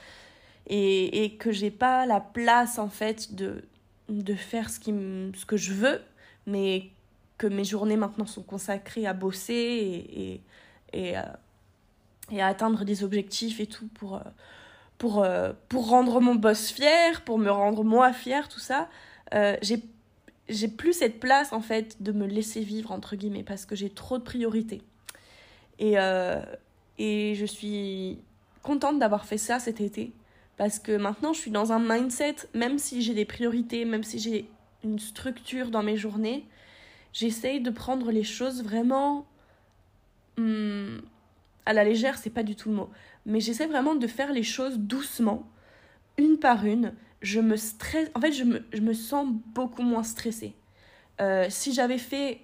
et, 0.67 1.23
et 1.23 1.35
que 1.35 1.51
j'ai 1.51 1.71
pas 1.71 2.07
la 2.07 2.19
place 2.19 2.79
en 2.79 2.89
fait 2.89 3.35
de, 3.35 3.63
de 4.09 4.33
faire 4.33 4.69
ce, 4.69 4.79
qui 4.79 4.91
ce 5.35 5.45
que 5.45 5.57
je 5.57 5.73
veux, 5.73 6.01
mais 6.47 6.89
que 7.37 7.47
mes 7.47 7.63
journées 7.63 7.97
maintenant 7.97 8.25
sont 8.25 8.43
consacrées 8.43 9.05
à 9.05 9.13
bosser 9.13 9.53
et, 9.53 10.33
et, 10.33 10.41
et, 10.93 11.17
euh, 11.17 11.21
et 12.31 12.41
à 12.41 12.47
atteindre 12.47 12.85
des 12.85 13.03
objectifs 13.03 13.59
et 13.59 13.67
tout 13.67 13.87
pour, 13.93 14.15
euh, 14.15 14.21
pour, 14.97 15.23
euh, 15.23 15.53
pour 15.69 15.89
rendre 15.89 16.21
mon 16.21 16.35
boss 16.35 16.71
fier, 16.71 17.21
pour 17.21 17.37
me 17.37 17.51
rendre 17.51 17.83
moi 17.83 18.13
fier, 18.13 18.47
tout 18.47 18.59
ça. 18.59 18.89
J'ai 20.47 20.67
plus 20.67 20.93
cette 20.93 21.19
place 21.19 21.53
en 21.53 21.61
fait 21.61 22.03
de 22.03 22.11
me 22.11 22.27
laisser 22.27 22.61
vivre 22.61 22.91
entre 22.91 23.15
guillemets 23.15 23.43
parce 23.43 23.65
que 23.65 23.75
j'ai 23.75 23.89
trop 23.89 24.19
de 24.19 24.23
priorités. 24.23 24.81
Et, 25.79 25.95
et 26.99 27.35
je 27.35 27.45
suis 27.45 28.19
contente 28.61 28.99
d'avoir 28.99 29.25
fait 29.25 29.39
ça 29.39 29.59
cet 29.59 29.81
été 29.81 30.13
parce 30.55 30.77
que 30.77 30.95
maintenant 30.95 31.33
je 31.33 31.39
suis 31.39 31.51
dans 31.51 31.71
un 31.71 31.79
mindset, 31.79 32.35
même 32.53 32.77
si 32.77 33.01
j'ai 33.01 33.15
des 33.15 33.25
priorités, 33.25 33.85
même 33.85 34.03
si 34.03 34.19
j'ai 34.19 34.47
une 34.83 34.99
structure 34.99 35.71
dans 35.71 35.83
mes 35.83 35.97
journées, 35.97 36.45
j'essaye 37.15 37.61
de 37.61 37.71
prendre 37.71 38.11
les 38.11 38.23
choses 38.23 38.61
vraiment 38.61 39.25
hum, 40.37 41.01
à 41.65 41.73
la 41.73 41.83
légère, 41.83 42.17
c'est 42.17 42.29
pas 42.29 42.43
du 42.43 42.55
tout 42.55 42.69
le 42.69 42.75
mot, 42.75 42.89
mais 43.25 43.39
j'essaie 43.39 43.65
vraiment 43.65 43.95
de 43.95 44.05
faire 44.05 44.31
les 44.31 44.43
choses 44.43 44.77
doucement, 44.77 45.49
une 46.17 46.37
par 46.37 46.65
une. 46.65 46.93
Je 47.21 47.39
me 47.39 47.55
stresse, 47.55 48.09
en 48.13 48.21
fait, 48.21 48.33
je 48.33 48.43
me, 48.43 48.63
je 48.71 48.81
me 48.81 48.93
sens 48.93 49.27
beaucoup 49.55 49.81
moins 49.81 50.03
stressée. 50.03 50.53
Euh, 51.21 51.47
si 51.49 51.73
j'avais 51.73 51.97
fait, 51.97 52.41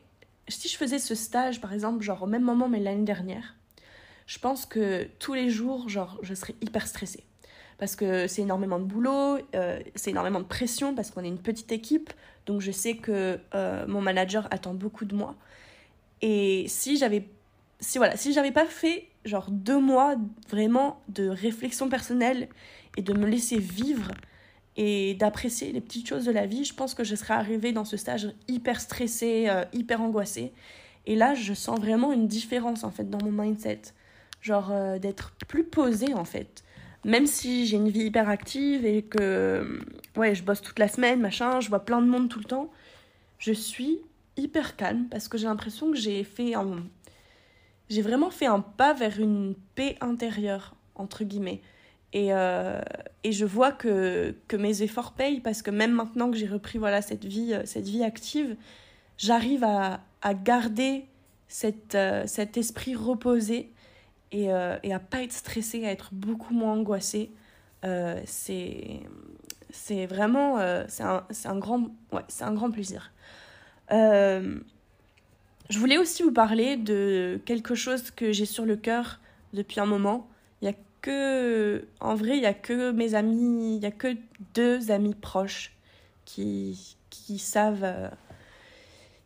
si 0.47 0.69
je 0.69 0.77
faisais 0.77 0.99
ce 0.99 1.13
stage 1.13 1.59
par 1.59 1.73
exemple, 1.73 2.01
genre 2.01 2.23
au 2.23 2.27
même 2.27 2.41
moment 2.41 2.69
mais 2.69 2.79
l'année 2.79 3.03
dernière, 3.03 3.55
je 4.25 4.39
pense 4.39 4.65
que 4.65 5.07
tous 5.19 5.33
les 5.33 5.49
jours, 5.49 5.89
genre, 5.89 6.17
je 6.21 6.33
serais 6.33 6.55
hyper 6.61 6.87
stressée 6.87 7.25
parce 7.81 7.95
que 7.95 8.27
c'est 8.27 8.43
énormément 8.43 8.77
de 8.77 8.83
boulot, 8.83 9.39
euh, 9.55 9.79
c'est 9.95 10.11
énormément 10.11 10.39
de 10.39 10.45
pression 10.45 10.93
parce 10.93 11.09
qu'on 11.09 11.23
est 11.23 11.27
une 11.27 11.39
petite 11.39 11.71
équipe, 11.71 12.13
donc 12.45 12.61
je 12.61 12.69
sais 12.69 12.97
que 12.97 13.39
euh, 13.55 13.87
mon 13.87 14.01
manager 14.01 14.47
attend 14.51 14.75
beaucoup 14.75 15.03
de 15.03 15.15
moi. 15.15 15.35
Et 16.21 16.65
si 16.67 16.95
j'avais, 16.97 17.27
si 17.79 17.97
voilà, 17.97 18.17
si 18.17 18.33
j'avais 18.33 18.51
pas 18.51 18.67
fait 18.67 19.07
genre 19.25 19.49
deux 19.49 19.79
mois 19.79 20.15
vraiment 20.47 21.01
de 21.07 21.27
réflexion 21.27 21.89
personnelle 21.89 22.49
et 22.97 23.01
de 23.01 23.13
me 23.13 23.25
laisser 23.25 23.57
vivre 23.57 24.11
et 24.77 25.15
d'apprécier 25.15 25.71
les 25.71 25.81
petites 25.81 26.07
choses 26.07 26.25
de 26.25 26.31
la 26.31 26.45
vie, 26.45 26.63
je 26.65 26.75
pense 26.75 26.93
que 26.93 27.03
je 27.03 27.15
serais 27.15 27.33
arrivée 27.33 27.71
dans 27.71 27.85
ce 27.85 27.97
stage 27.97 28.31
hyper 28.47 28.79
stressée, 28.79 29.47
euh, 29.49 29.65
hyper 29.73 30.01
angoissée. 30.03 30.53
Et 31.07 31.15
là, 31.15 31.33
je 31.33 31.55
sens 31.55 31.79
vraiment 31.79 32.13
une 32.13 32.27
différence 32.27 32.83
en 32.83 32.91
fait 32.91 33.09
dans 33.09 33.25
mon 33.25 33.31
mindset, 33.31 33.81
genre 34.39 34.71
d'être 34.99 35.33
plus 35.47 35.63
posée 35.63 36.13
en 36.13 36.25
fait 36.25 36.63
même 37.03 37.25
si 37.25 37.65
j'ai 37.65 37.77
une 37.77 37.89
vie 37.89 38.05
hyper 38.05 38.29
active 38.29 38.85
et 38.85 39.01
que 39.01 39.79
ouais, 40.15 40.35
je 40.35 40.43
bosse 40.43 40.61
toute 40.61 40.79
la 40.79 40.87
semaine, 40.87 41.19
machin, 41.19 41.59
je 41.59 41.69
vois 41.69 41.83
plein 41.83 42.01
de 42.01 42.07
monde 42.07 42.29
tout 42.29 42.39
le 42.39 42.45
temps, 42.45 42.71
je 43.39 43.51
suis 43.51 43.99
hyper 44.37 44.75
calme 44.75 45.07
parce 45.09 45.27
que 45.27 45.37
j'ai 45.37 45.47
l'impression 45.47 45.91
que 45.91 45.97
j'ai 45.97 46.23
fait 46.23 46.53
un 46.53 46.83
j'ai 47.89 48.01
vraiment 48.01 48.29
fait 48.29 48.45
un 48.45 48.61
pas 48.61 48.93
vers 48.93 49.19
une 49.19 49.53
paix 49.75 49.97
intérieure 49.99 50.75
entre 50.95 51.25
guillemets. 51.25 51.61
Et, 52.13 52.33
euh, 52.33 52.81
et 53.23 53.33
je 53.33 53.45
vois 53.45 53.73
que, 53.73 54.33
que 54.47 54.55
mes 54.55 54.81
efforts 54.81 55.11
payent 55.11 55.41
parce 55.41 55.61
que 55.61 55.71
même 55.71 55.91
maintenant 55.91 56.31
que 56.31 56.37
j'ai 56.37 56.47
repris 56.47 56.77
voilà, 56.77 57.01
cette, 57.01 57.25
vie, 57.25 57.53
euh, 57.53 57.63
cette 57.65 57.87
vie 57.87 58.03
active, 58.03 58.55
j'arrive 59.17 59.65
à, 59.65 59.99
à 60.21 60.33
garder 60.33 61.05
cette, 61.49 61.95
euh, 61.95 62.23
cet 62.27 62.55
esprit 62.55 62.95
reposé 62.95 63.69
et, 64.31 64.51
euh, 64.51 64.77
et 64.83 64.93
à 64.93 64.99
pas 64.99 65.23
être 65.23 65.33
stressée, 65.33 65.85
à 65.85 65.91
être 65.91 66.09
beaucoup 66.13 66.53
moins 66.53 66.73
angoissée. 66.73 67.31
Euh, 67.83 68.21
c'est 68.25 68.99
c'est 69.71 70.05
vraiment 70.05 70.59
euh, 70.59 70.83
c'est 70.87 71.03
un, 71.03 71.25
un, 71.45 71.57
grand, 71.57 71.89
ouais, 72.11 72.21
c'est 72.27 72.43
un 72.43 72.53
grand 72.53 72.71
plaisir. 72.71 73.11
Euh, 73.91 74.59
je 75.69 75.79
voulais 75.79 75.97
aussi 75.97 76.23
vous 76.23 76.31
parler 76.33 76.77
de 76.77 77.39
quelque 77.45 77.75
chose 77.75 78.11
que 78.11 78.31
j'ai 78.31 78.45
sur 78.45 78.65
le 78.65 78.75
cœur 78.75 79.19
depuis 79.53 79.79
un 79.79 79.85
moment. 79.85 80.27
Il 80.61 80.65
y 80.65 80.71
a 80.71 80.75
que, 81.01 81.87
en 81.99 82.15
vrai, 82.15 82.37
il 82.37 82.43
y 82.43 82.45
a 82.45 82.53
que 82.53 82.91
mes 82.91 83.15
amis, 83.15 83.77
il 83.77 83.81
y 83.81 83.85
a 83.85 83.91
que 83.91 84.15
deux 84.53 84.91
amis 84.91 85.15
proches 85.15 85.71
qui, 86.25 86.97
qui 87.09 87.39
savent, 87.39 88.11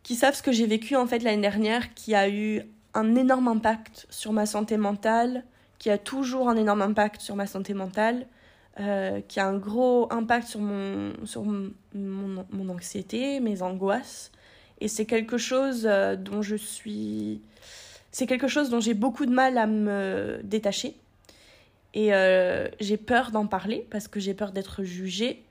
qui 0.04 0.16
savent 0.16 0.36
ce 0.36 0.44
que 0.44 0.52
j'ai 0.52 0.68
vécu 0.68 0.96
en 0.96 1.08
fait 1.08 1.20
l'année 1.20 1.42
dernière, 1.42 1.94
qui 1.96 2.16
a 2.16 2.30
eu 2.30 2.64
un 2.96 3.16
énorme 3.16 3.48
impact 3.48 4.08
sur 4.10 4.34
ma 4.34 4.46
santé 4.46 4.78
mentale, 4.78 5.44
qui 5.78 5.90
a 5.90 5.98
toujours 5.98 6.50
un 6.50 6.56
énorme 6.56 6.82
impact 6.82 7.22
sur 7.22 7.36
ma 7.36 7.46
santé 7.46 7.74
mentale, 7.74 8.26
euh, 8.80 9.22
qui 9.28 9.40
a 9.40 9.48
un 9.48 9.58
gros 9.58 10.12
impact 10.12 10.48
sur 10.48 10.60
mon, 10.60 11.14
sur 11.26 11.44
mon, 11.44 11.72
mon, 11.94 12.70
anxiété, 12.70 13.40
mes 13.40 13.62
angoisses. 13.62 14.32
Et 14.82 14.88
c'est 14.88 15.06
quelque 15.06 15.38
chose 15.38 15.86
euh, 15.86 16.16
dont 16.16 16.42
je 16.42 16.56
suis. 16.56 17.42
C'est 18.12 18.26
quelque 18.28 18.48
chose 18.48 18.70
dont 18.70 18.80
j'ai 18.80 18.94
beaucoup 18.94 19.26
de 19.26 19.32
mal 19.32 19.58
à 19.58 19.68
me 19.68 20.40
détacher. 20.44 20.96
Et 21.94 22.14
euh, 22.14 22.68
j'ai 22.80 22.98
peur 22.98 23.32
d'en 23.32 23.48
parler 23.48 23.86
parce 23.90 24.08
que 24.08 24.20
j'ai 24.20 24.34
peur 24.34 24.52
d'être 24.52 24.84
jugée. 24.84 25.44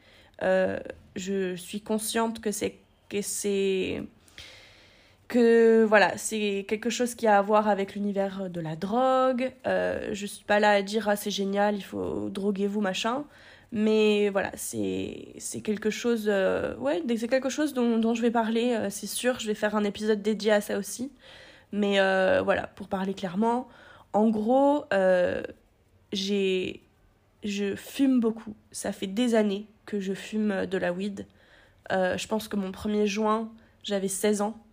Je 0.43 1.55
suis 1.57 1.81
consciente 1.81 2.41
que 2.41 2.51
c'est 2.51 2.77
que 3.09 3.23
c'est 3.23 4.03
que 5.29 5.85
voilà, 5.85 6.17
c'est 6.19 6.65
quelque 6.69 6.91
chose 6.91 7.15
qui 7.15 7.27
a 7.27 7.39
à 7.39 7.43
voir 7.43 7.69
avec 7.69 7.95
l'univers 7.95 8.51
de 8.51 8.61
la 8.61 8.77
drogue. 8.77 9.53
Euh, 9.67 10.11
je 10.13 10.27
suis 10.27 10.45
pas 10.45 10.61
là 10.61 10.71
à 10.73 10.83
dire 10.83 11.09
ah 11.09 11.17
c'est 11.17 11.31
génial, 11.31 11.77
il 11.77 11.83
faut 11.85 12.29
droguer 12.31 12.67
vous 12.67 12.81
machin. 12.81 13.25
Mais 13.75 14.29
voilà, 14.29 14.53
c'est 14.55 15.61
quelque 15.65 15.91
chose, 15.91 16.27
euh, 16.29 16.77
ouais, 16.77 17.03
c'est 17.19 17.27
quelque 17.27 17.49
chose 17.49 17.75
dont, 17.75 17.99
dont 17.99 18.15
je 18.15 18.23
vais 18.23 18.31
parler, 18.31 18.73
euh, 18.73 18.89
c'est 18.89 19.09
sûr. 19.09 19.41
Je 19.41 19.49
vais 19.49 19.55
faire 19.55 19.75
un 19.75 19.83
épisode 19.83 20.23
dédié 20.23 20.53
à 20.53 20.61
ça 20.61 20.79
aussi. 20.79 21.11
Mais 21.73 21.99
euh, 21.99 22.41
voilà, 22.43 22.69
pour 22.69 22.87
parler 22.87 23.15
clairement, 23.15 23.67
en 24.13 24.29
gros, 24.31 24.85
j'ai, 26.13 26.83
je 27.43 27.75
fume 27.75 28.21
beaucoup. 28.21 28.55
Ça 28.71 28.93
fait 28.93 29.09
des 29.09 29.35
années 29.35 29.67
que 29.87 29.99
je 29.99 30.15
fume 30.15 30.67
de 30.67 30.79
la 30.79 30.93
weed. 30.93 31.27
Je 31.91 32.27
pense 32.29 32.47
que 32.47 32.55
mon 32.55 32.71
premier 32.71 33.09
joint, 33.09 33.53
j'avais 33.83 34.07
16 34.07 34.41
ans. 34.43 34.64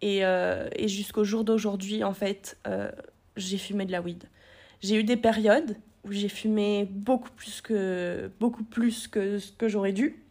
Et, 0.00 0.24
euh, 0.24 0.68
et 0.76 0.88
jusqu'au 0.88 1.24
jour 1.24 1.44
d'aujourd'hui, 1.44 2.04
en 2.04 2.14
fait, 2.14 2.56
euh, 2.66 2.90
j'ai 3.36 3.58
fumé 3.58 3.84
de 3.84 3.92
la 3.92 4.00
weed. 4.00 4.24
J'ai 4.80 4.96
eu 4.96 5.04
des 5.04 5.16
périodes 5.16 5.76
où 6.04 6.12
j'ai 6.12 6.28
fumé 6.28 6.86
beaucoup 6.90 7.30
plus 7.30 7.60
que, 7.60 8.30
beaucoup 8.38 8.64
plus 8.64 9.08
que 9.08 9.38
ce 9.38 9.52
que 9.52 9.68
j'aurais 9.68 9.92
dû. 9.92 10.22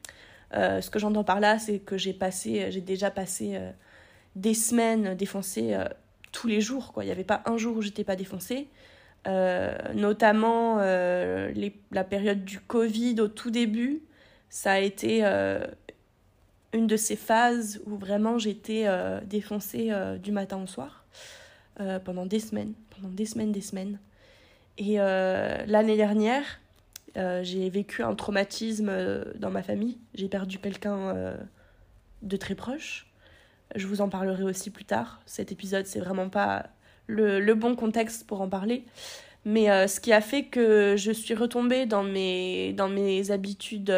Euh, 0.53 0.79
ce 0.79 0.89
que 0.89 0.99
j'entends 0.99 1.25
par 1.25 1.41
là, 1.41 1.59
c'est 1.59 1.79
que 1.79 1.97
j'ai 1.97 2.13
passé, 2.13 2.71
j'ai 2.71 2.81
déjà 2.81 3.11
passé 3.11 3.59
des 4.35 4.53
semaines 4.53 5.15
défoncées 5.15 5.77
tous 6.31 6.47
les 6.47 6.61
jours. 6.61 6.93
Il 7.01 7.05
n'y 7.05 7.11
avait 7.11 7.25
pas 7.25 7.41
un 7.45 7.57
jour 7.57 7.75
où 7.75 7.81
j'étais 7.81 8.05
pas 8.05 8.15
défoncée. 8.15 8.69
Notamment 9.25 10.77
la 10.77 12.03
période 12.05 12.45
du 12.45 12.61
Covid 12.61 13.19
au 13.19 13.27
tout 13.27 13.51
début, 13.51 14.03
ça 14.49 14.71
a 14.73 14.79
été 14.79 15.23
une 16.77 16.87
de 16.87 16.95
ces 16.95 17.15
phases 17.15 17.81
où 17.85 17.97
vraiment 17.97 18.37
j'étais 18.37 18.83
euh, 18.85 19.19
défoncée 19.25 19.87
euh, 19.91 20.17
du 20.17 20.31
matin 20.31 20.61
au 20.61 20.67
soir 20.67 21.05
euh, 21.79 21.99
pendant 21.99 22.25
des 22.25 22.39
semaines, 22.39 22.73
pendant 22.95 23.09
des 23.09 23.25
semaines, 23.25 23.51
des 23.51 23.61
semaines. 23.61 23.99
Et 24.77 24.97
l'année 24.97 25.97
dernière, 25.97 26.43
j'ai 27.15 27.67
vécu 27.67 28.03
un 28.03 28.13
traumatisme 28.13 28.91
dans 29.39 29.49
ma 29.49 29.63
famille. 29.63 29.97
J'ai 30.13 30.27
perdu 30.27 30.59
quelqu'un 30.59 31.35
de 32.21 32.37
très 32.37 32.53
proche. 32.53 33.07
Je 33.73 33.87
vous 33.87 34.01
en 34.01 34.09
parlerai 34.09 34.43
aussi 34.43 34.69
plus 34.69 34.85
tard. 34.85 35.19
Cet 35.25 35.51
épisode, 35.51 35.87
c'est 35.87 35.99
vraiment 35.99 36.29
pas 36.29 36.67
le, 37.07 37.39
le, 37.39 37.55
bon 37.55 37.75
contexte 37.75 38.27
pour 38.27 38.39
en 38.39 38.49
parler. 38.49 38.85
Mais 39.45 39.87
ce 39.87 39.99
qui 39.99 40.13
a 40.13 40.21
fait 40.21 40.43
que 40.43 40.93
je 40.95 41.11
suis 41.11 41.33
retombée 41.33 41.87
dans 41.87 42.03
mes, 42.03 42.71
dans 42.73 42.87
mes 42.87 43.31
habitudes 43.31 43.91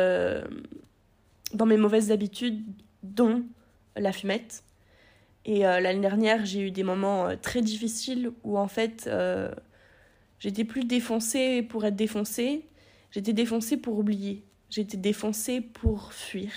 dans 1.53 1.65
mes 1.65 1.77
mauvaises 1.77 2.12
habitudes, 2.12 2.63
dont 3.03 3.43
la 3.95 4.12
fumette. 4.12 4.63
Et 5.45 5.65
euh, 5.65 5.79
l'année 5.79 6.01
dernière, 6.01 6.45
j'ai 6.45 6.62
eu 6.62 6.71
des 6.71 6.83
moments 6.83 7.27
euh, 7.27 7.35
très 7.35 7.62
difficiles 7.62 8.31
où 8.43 8.57
en 8.57 8.67
fait, 8.67 9.07
euh, 9.07 9.51
j'étais 10.39 10.63
plus 10.63 10.83
défoncée 10.83 11.63
pour 11.63 11.85
être 11.85 11.95
défoncée, 11.95 12.65
j'étais 13.12 13.33
défoncée 13.33 13.77
pour 13.77 13.97
oublier, 13.97 14.43
j'étais 14.69 14.97
défoncée 14.97 15.62
pour 15.62 16.13
fuir, 16.13 16.51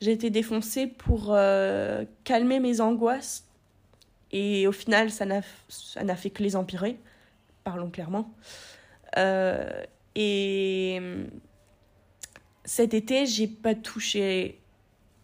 j'étais 0.00 0.30
défoncée 0.30 0.86
pour 0.86 1.36
calmer 2.24 2.60
mes 2.60 2.80
angoisses. 2.80 3.44
Et 4.30 4.66
au 4.66 4.72
final, 4.72 5.10
ça 5.10 5.24
n'a 5.24 6.16
fait 6.16 6.30
que 6.30 6.42
les 6.42 6.54
empirer, 6.54 6.98
parlons 7.64 7.88
clairement. 7.88 8.34
et 10.14 11.00
cet 12.68 12.92
été, 12.92 13.24
j'ai 13.24 13.46
pas 13.46 13.74
touché 13.74 14.58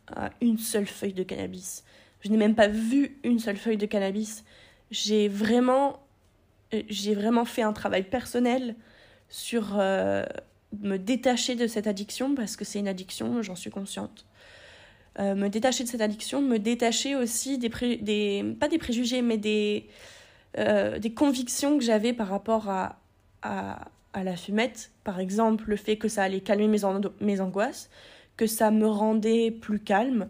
à 0.09 0.31
une 0.41 0.57
seule 0.57 0.87
feuille 0.87 1.13
de 1.13 1.23
cannabis. 1.23 1.85
Je 2.23 2.31
n'ai 2.31 2.39
même 2.39 2.55
pas 2.55 2.69
vu 2.69 3.19
une 3.23 3.39
seule 3.39 3.59
feuille 3.59 3.77
de 3.77 3.85
cannabis. 3.85 4.45
J'ai 4.91 5.29
vraiment, 5.29 6.01
euh, 6.73 6.83
j'ai 6.89 7.15
vraiment 7.15 7.45
fait 7.45 7.61
un 7.61 7.75
travail 7.75 8.05
personnel 8.05 8.77
sur 9.29 9.79
euh, 9.79 10.25
me 10.81 10.97
détacher 10.97 11.55
de 11.55 11.67
cette 11.67 11.87
addiction 11.87 12.35
parce 12.35 12.57
que 12.57 12.65
c'est 12.65 12.79
une 12.79 12.89
addiction, 12.89 13.43
j'en 13.43 13.57
suis 13.57 13.71
consciente. 13.71 14.25
Euh, 15.19 15.35
me 15.35 15.49
détacher 15.49 15.85
de 15.85 15.89
cette 15.91 16.01
addiction, 16.01 16.41
me 16.41 16.59
détacher 16.59 17.15
aussi 17.15 17.59
des, 17.59 17.69
des 17.99 18.57
pas 18.59 18.69
des 18.69 18.79
préjugés, 18.79 19.21
mais 19.21 19.37
des, 19.37 19.87
des 20.57 21.13
convictions 21.15 21.77
que 21.77 21.85
j'avais 21.85 22.15
par 22.15 22.29
rapport 22.29 22.71
à, 22.71 22.97
à 24.15 24.23
la 24.23 24.37
fumette, 24.37 24.93
par 25.03 25.21
exemple 25.21 25.65
le 25.69 25.77
fait 25.77 25.99
que 25.99 26.09
ça 26.09 26.23
allait 26.23 26.41
calmer 26.41 26.69
mes, 26.69 27.41
angoisses, 27.41 27.91
que 28.37 28.47
ça 28.47 28.71
me 28.71 28.87
rendait 28.87 29.51
plus 29.51 29.81
calme 29.81 30.29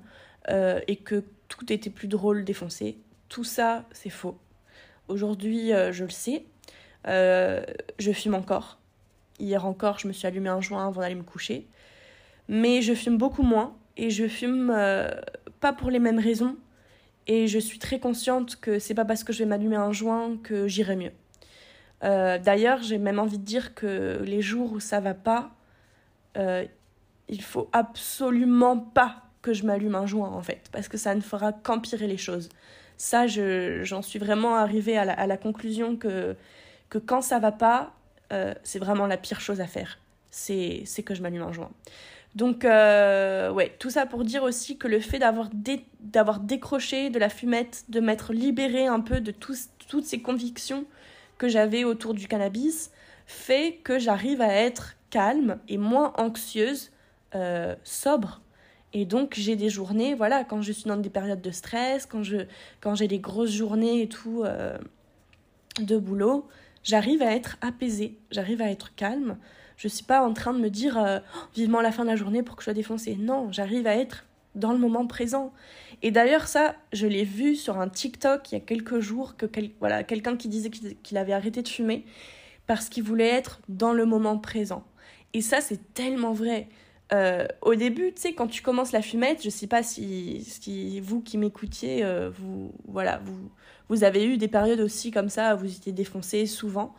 euh, 0.50 0.80
et 0.88 0.96
que 0.96 1.22
tout 1.48 1.72
était 1.72 1.90
plus 1.90 2.08
drôle 2.08 2.44
défoncé. 2.44 2.98
Tout 3.28 3.44
ça, 3.44 3.84
c'est 3.92 4.10
faux. 4.10 4.38
Aujourd'hui, 5.08 5.72
euh, 5.72 5.92
je 5.92 6.04
le 6.04 6.10
sais. 6.10 6.46
Euh, 7.06 7.62
je 7.98 8.10
fume 8.12 8.34
encore. 8.34 8.78
Hier 9.38 9.64
encore, 9.66 9.98
je 9.98 10.08
me 10.08 10.12
suis 10.12 10.26
allumé 10.26 10.48
un 10.48 10.62
joint 10.62 10.86
avant 10.86 11.02
d'aller 11.02 11.14
me 11.14 11.22
coucher. 11.22 11.68
Mais 12.48 12.80
je 12.80 12.94
fume 12.94 13.18
beaucoup 13.18 13.42
moins 13.42 13.76
et 13.96 14.10
je 14.10 14.26
fume 14.26 14.74
pas 15.60 15.72
pour 15.72 15.90
les 15.90 15.98
mêmes 15.98 16.18
raisons. 16.18 16.56
Et 17.26 17.48
je 17.48 17.58
suis 17.58 17.78
très 17.78 18.00
consciente 18.00 18.56
que 18.56 18.78
c'est 18.78 18.94
pas 18.94 19.04
parce 19.04 19.24
que 19.24 19.32
je 19.32 19.40
vais 19.40 19.46
m'allumer 19.46 19.76
un 19.76 19.92
joint 19.92 20.38
que 20.42 20.68
j'irai 20.68 20.96
mieux. 20.96 21.12
Euh, 22.04 22.38
d'ailleurs, 22.38 22.82
j'ai 22.82 22.98
même 22.98 23.18
envie 23.18 23.38
de 23.38 23.44
dire 23.44 23.74
que 23.74 24.20
les 24.24 24.42
jours 24.42 24.72
où 24.72 24.80
ça 24.80 25.00
va 25.00 25.14
pas, 25.14 25.50
euh, 26.36 26.64
il 27.28 27.42
faut 27.42 27.68
absolument 27.72 28.78
pas 28.78 29.22
que 29.42 29.52
je 29.52 29.64
m'allume 29.64 29.94
un 29.94 30.06
joint 30.06 30.30
en 30.30 30.42
fait, 30.42 30.68
parce 30.72 30.88
que 30.88 30.96
ça 30.96 31.14
ne 31.14 31.20
fera 31.20 31.52
qu'empirer 31.52 32.06
les 32.06 32.16
choses. 32.16 32.48
Ça, 32.96 33.26
j'en 33.26 34.02
suis 34.02 34.18
vraiment 34.18 34.54
arrivée 34.54 34.96
à 34.96 35.26
la, 35.26 35.36
conclusion 35.36 35.96
que, 35.96 36.36
que 36.90 36.98
quand 36.98 37.22
ça 37.22 37.38
va 37.38 37.52
pas, 37.52 37.92
euh, 38.32 38.54
c'est 38.62 38.78
vraiment 38.78 39.06
la 39.06 39.16
pire 39.16 39.40
chose 39.40 39.60
à 39.60 39.66
faire. 39.66 39.98
C'est 40.30 40.84
que 41.04 41.14
je 41.14 41.22
m'allume 41.22 41.42
un 41.42 41.52
joint. 41.52 41.70
Donc, 42.34 42.64
ouais, 42.64 43.74
tout 43.78 43.90
ça 43.90 44.06
pour 44.06 44.24
dire 44.24 44.42
aussi 44.42 44.76
que 44.76 44.88
le 44.88 45.00
fait 45.00 45.18
d'avoir 45.18 46.40
décroché 46.40 47.10
de 47.10 47.18
la 47.18 47.28
fumette, 47.28 47.84
de 47.88 48.00
m'être 48.00 48.32
libérée 48.32 48.86
un 48.86 49.00
peu 49.00 49.20
de 49.20 49.32
toutes 49.32 50.04
ces 50.04 50.22
convictions 50.22 50.86
que 51.38 51.48
j'avais 51.48 51.84
autour 51.84 52.14
du 52.14 52.28
cannabis 52.28 52.90
fait 53.26 53.80
que 53.82 53.98
j'arrive 53.98 54.40
à 54.40 54.52
être 54.52 54.96
calme 55.10 55.58
et 55.68 55.78
moins 55.78 56.12
anxieuse, 56.16 56.90
euh, 57.34 57.74
sobre. 57.84 58.40
Et 58.92 59.06
donc 59.06 59.34
j'ai 59.36 59.56
des 59.56 59.70
journées, 59.70 60.14
voilà, 60.14 60.44
quand 60.44 60.62
je 60.62 60.72
suis 60.72 60.84
dans 60.84 60.96
des 60.96 61.10
périodes 61.10 61.40
de 61.40 61.50
stress, 61.50 62.06
quand 62.06 62.22
quand 62.80 62.94
j'ai 62.94 63.08
des 63.08 63.18
grosses 63.18 63.50
journées 63.50 64.02
et 64.02 64.08
tout 64.08 64.44
euh, 64.44 64.78
de 65.80 65.96
boulot, 65.98 66.46
j'arrive 66.84 67.22
à 67.22 67.34
être 67.34 67.56
apaisée, 67.60 68.16
j'arrive 68.30 68.62
à 68.62 68.70
être 68.70 68.94
calme. 68.94 69.36
Je 69.76 69.88
suis 69.88 70.04
pas 70.04 70.24
en 70.24 70.32
train 70.32 70.54
de 70.54 70.60
me 70.60 70.70
dire 70.70 70.96
euh, 70.96 71.18
vivement 71.56 71.80
la 71.80 71.90
fin 71.90 72.04
de 72.04 72.10
la 72.10 72.16
journée 72.16 72.44
pour 72.44 72.54
que 72.54 72.62
je 72.62 72.66
sois 72.66 72.74
défoncée. 72.74 73.16
Non, 73.18 73.50
j'arrive 73.50 73.88
à 73.88 73.96
être 73.96 74.24
dans 74.54 74.70
le 74.70 74.78
moment 74.78 75.06
présent. 75.06 75.52
Et 76.04 76.10
d'ailleurs, 76.10 76.48
ça, 76.48 76.76
je 76.92 77.06
l'ai 77.06 77.24
vu 77.24 77.56
sur 77.56 77.78
un 77.80 77.88
TikTok 77.88 78.52
il 78.52 78.56
y 78.56 78.58
a 78.58 78.60
quelques 78.60 79.00
jours, 79.00 79.38
que 79.38 79.46
voilà, 79.80 80.04
quelqu'un 80.04 80.36
qui 80.36 80.48
disait 80.48 80.68
qu'il 80.68 81.16
avait 81.16 81.32
arrêté 81.32 81.62
de 81.62 81.68
fumer 81.68 82.04
parce 82.66 82.90
qu'il 82.90 83.02
voulait 83.02 83.30
être 83.30 83.60
dans 83.70 83.94
le 83.94 84.04
moment 84.04 84.36
présent. 84.36 84.84
Et 85.32 85.40
ça, 85.40 85.62
c'est 85.62 85.94
tellement 85.94 86.34
vrai. 86.34 86.68
Euh, 87.14 87.46
au 87.62 87.74
début, 87.74 88.12
tu 88.12 88.20
sais, 88.20 88.32
quand 88.34 88.48
tu 88.48 88.60
commences 88.60 88.92
la 88.92 89.00
fumette, 89.00 89.42
je 89.42 89.48
sais 89.48 89.66
pas 89.66 89.82
si, 89.82 90.44
si 90.44 91.00
vous 91.00 91.22
qui 91.22 91.38
m'écoutiez, 91.38 92.04
euh, 92.04 92.28
vous, 92.28 92.70
voilà, 92.86 93.22
vous, 93.24 93.50
vous 93.88 94.04
avez 94.04 94.26
eu 94.26 94.36
des 94.36 94.48
périodes 94.48 94.80
aussi 94.80 95.10
comme 95.10 95.30
ça, 95.30 95.54
vous 95.54 95.74
étiez 95.74 95.92
défoncé 95.92 96.44
souvent. 96.44 96.94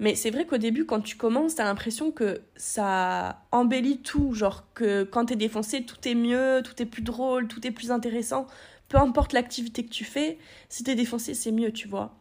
Mais 0.00 0.14
c'est 0.14 0.30
vrai 0.30 0.46
qu'au 0.46 0.58
début, 0.58 0.84
quand 0.86 1.00
tu 1.00 1.16
commences, 1.16 1.56
t'as 1.56 1.64
l'impression 1.64 2.12
que 2.12 2.40
ça 2.56 3.44
embellit 3.50 3.98
tout. 3.98 4.32
Genre 4.32 4.64
que 4.74 5.02
quand 5.02 5.26
t'es 5.26 5.36
défoncé, 5.36 5.84
tout 5.84 5.96
est 6.06 6.14
mieux, 6.14 6.62
tout 6.64 6.80
est 6.80 6.86
plus 6.86 7.02
drôle, 7.02 7.48
tout 7.48 7.66
est 7.66 7.72
plus 7.72 7.90
intéressant. 7.90 8.46
Peu 8.88 8.96
importe 8.98 9.32
l'activité 9.32 9.84
que 9.84 9.90
tu 9.90 10.04
fais, 10.04 10.38
si 10.68 10.84
t'es 10.84 10.94
défoncé, 10.94 11.34
c'est 11.34 11.52
mieux, 11.52 11.72
tu 11.72 11.88
vois. 11.88 12.16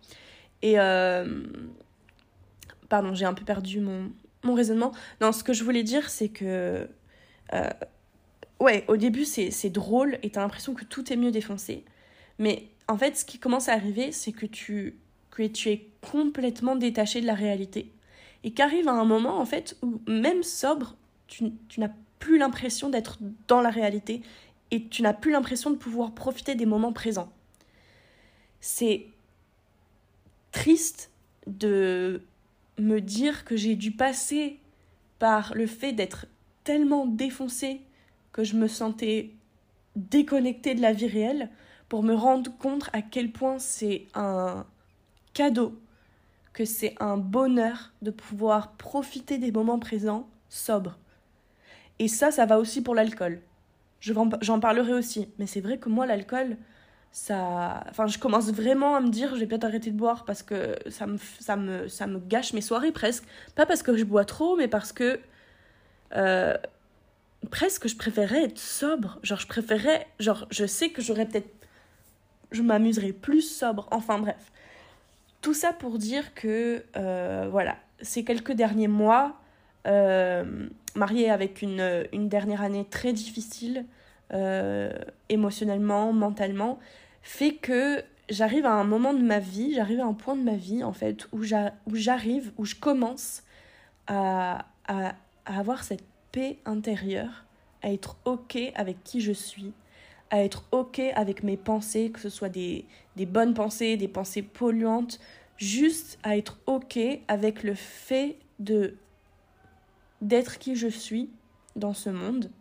Et. 0.62 0.80
Euh... 0.80 1.44
Pardon, 2.90 3.13
j'ai 3.13 3.26
un 3.26 3.34
peu 3.34 3.44
perdu 3.46 3.82
mon, 3.82 4.12
raisonnement. 4.54 4.94
Non, 5.22 5.34
ce 5.34 5.44
que 5.44 5.54
je 5.54 5.63
voulais 5.63 5.84
dire, 5.84 6.10
c'est 6.10 6.30
que. 6.30 6.88
Euh... 7.54 7.70
Ouais, 8.60 8.86
au 8.88 8.98
début, 8.98 9.26
c'est 9.26 9.70
drôle 9.70 10.18
et 10.24 10.32
t'as 10.32 10.42
l'impression 10.42 10.74
que 10.74 10.84
tout 10.84 11.13
est 11.13 11.16
mieux 11.16 11.32
défoncé. 11.32 11.86
Mais 12.40 12.70
en 12.88 12.98
fait, 12.98 13.18
ce 13.18 13.26
qui 13.26 13.38
commence 13.38 13.70
à 13.70 13.74
arriver, 13.74 14.12
c'est 14.12 14.32
que 14.32 14.48
tu 14.48 14.98
que 15.38 15.43
tu 15.43 15.69
es 15.69 15.88
complètement 16.02 16.76
détaché 16.76 17.21
de 17.21 17.28
la 17.28 17.36
réalité. 17.36 17.91
Et 18.43 18.54
qu'arrive 18.54 18.88
à 18.88 18.93
un 18.93 19.06
moment, 19.06 19.38
en 19.38 19.45
fait, 19.45 19.78
où 19.84 20.02
même 20.08 20.41
sobre, 20.41 20.95
tu, 21.28 21.52
tu 21.69 21.80
n'as 21.80 21.91
plus 22.17 22.39
l'impression 22.39 22.89
d'être 22.89 23.19
dans 23.47 23.62
la 23.62 23.69
réalité 23.69 24.23
et 24.71 24.88
tu 24.88 25.04
n'as 25.04 25.13
plus 25.13 25.32
l'impression 25.32 25.69
de 25.69 25.76
pouvoir 25.76 26.13
profiter 26.13 26.56
des 26.56 26.65
moments 26.65 26.91
présents. 26.91 27.32
C'est 28.62 29.06
triste 30.52 31.12
de 31.45 32.23
me 32.80 33.00
dire 33.00 33.45
que 33.45 33.56
j'ai 33.56 33.76
dû 33.76 33.91
passer 33.91 34.58
par 35.19 35.54
le 35.54 35.67
fait 35.67 35.93
d'être 35.93 36.26
tellement 36.63 37.06
défoncé 37.06 37.82
que 38.32 38.43
je 38.43 38.56
me 38.56 38.67
sentais 38.67 39.36
déconnectée 39.95 40.73
de 40.73 40.82
la 40.82 40.93
vie 40.93 41.08
réelle 41.08 41.52
pour 41.89 42.02
me 42.02 42.15
rendre 42.15 42.52
compte 42.58 42.89
à 42.93 43.04
quel 43.04 43.32
point 43.32 43.60
c'est 43.60 44.08
un 44.15 44.65
cadeau, 45.38 45.80
que 46.52 46.65
c'est 46.65 46.95
un 47.00 47.15
bonheur 47.17 47.93
de 48.02 48.10
pouvoir 48.10 48.71
profiter 48.71 49.38
des 49.38 49.52
moments 49.52 49.78
présents 49.78 50.28
sobres. 50.50 50.97
Et 52.00 52.08
ça, 52.08 52.32
ça 52.32 52.47
va 52.47 52.58
aussi 52.58 52.82
pour 52.82 52.95
l'alcool. 52.95 53.41
J'en 54.00 54.60
parlerai 54.60 54.93
aussi. 54.93 55.30
Mais 55.38 55.45
c'est 55.45 55.62
vrai 55.62 55.78
que 55.78 55.89
moi, 55.89 56.08
l'alcool, 56.08 56.58
ça. 57.12 57.84
Enfin, 57.89 58.08
je 58.08 58.17
commence 58.17 58.52
vraiment 58.52 58.95
à 58.95 59.00
me 59.00 59.10
dire, 59.10 59.36
je 59.36 59.41
vais 59.41 59.45
peut-être 59.45 59.65
arrêter 59.65 59.91
de 59.91 59.97
boire 59.97 60.26
parce 60.26 60.41
que 60.41 60.76
ça 60.89 61.06
me, 61.06 61.17
ça, 61.39 61.56
me, 62.08 62.19
gâche 62.19 62.54
mes 62.54 62.62
soirées 62.62 62.91
presque. 62.91 63.23
Pas 63.56 63.67
parce 63.67 63.84
que 63.84 63.95
je 63.95 64.04
bois 64.04 64.26
trop, 64.26 64.56
mais 64.56 64.67
parce 64.67 64.91
que. 64.91 65.19
Euh, 66.15 66.58
presque, 67.52 67.88
je 67.88 67.95
préférais 67.95 68.45
être 68.45 68.60
sobre. 68.60 69.19
Genre, 69.21 69.39
je 69.39 69.47
préférais. 69.47 70.08
Genre, 70.19 70.47
je 70.50 70.65
sais 70.65 70.89
que 70.89 71.04
j'aurais 71.04 71.28
peut-être. 71.28 71.54
Je 72.52 72.63
m'amuserais 72.63 73.13
plus 73.13 73.43
sobre. 73.43 73.88
Enfin, 73.91 74.17
bref. 74.17 74.52
Tout 75.41 75.54
ça 75.54 75.73
pour 75.73 75.97
dire 75.97 76.34
que, 76.34 76.84
euh, 76.95 77.47
voilà, 77.52 77.78
ces 78.02 78.23
quelques 78.23 78.54
derniers 78.54 78.88
mois, 78.88 79.39
euh, 79.88 80.67
avec 81.30 81.62
une, 81.62 82.08
une, 82.12 82.28
dernière 82.28 82.62
année 82.62 82.86
très 82.86 83.13
difficile, 83.13 83.86
euh, 84.34 84.91
émotionnellement, 85.30 86.12
mentalement, 86.12 86.80
fait 87.21 87.54
que 87.54 88.04
j'arrive 88.30 88.65
à 88.65 88.71
un 88.73 88.84
moment 88.84 89.13
de 89.13 89.21
ma 89.21 89.39
vie, 89.39 89.73
j'arrive 89.76 90.00
à 90.00 90.06
un 90.06 90.13
point 90.13 90.36
de 90.36 90.41
ma 90.41 90.56
vie, 90.56 90.84
en 90.84 90.93
fait, 90.93 91.28
où 91.32 91.43
j'arrive, 91.43 92.52
où 92.58 92.65
je 92.65 92.76
commence 92.76 93.43
à, 94.08 94.65
à, 94.88 95.13
à 95.45 95.60
avoir 95.60 95.84
cette 95.84 96.04
paix 96.32 96.58
intérieure, 96.65 97.45
à 97.84 97.91
être 97.91 98.17
OK 98.26 98.58
avec 98.76 99.04
qui 99.04 99.21
je 99.21 99.32
suis, 99.32 99.73
à 100.30 100.43
être 100.43 100.65
ok 100.71 101.00
avec 101.15 101.43
mes 101.43 101.58
pensées, 101.58 102.12
que 102.12 102.19
ce 102.19 102.30
soit 102.30 102.50
des, 102.50 102.86
des 103.17 103.25
bonnes 103.25 103.56
pensées, 103.56 103.97
des 103.97 104.08
pensées 104.08 104.43
polluantes, 104.43 105.19
juste 105.58 106.19
à 106.21 106.38
être 106.38 106.60
ok 106.67 106.99
avec 107.27 107.63
le 107.63 107.73
fait 107.73 108.38
de 108.60 108.95
d'être 110.21 110.60
qui 110.60 110.75
je 110.75 110.88
suis 110.88 111.30
dans 111.75 111.93
ce 111.93 112.10
monde 112.10 112.51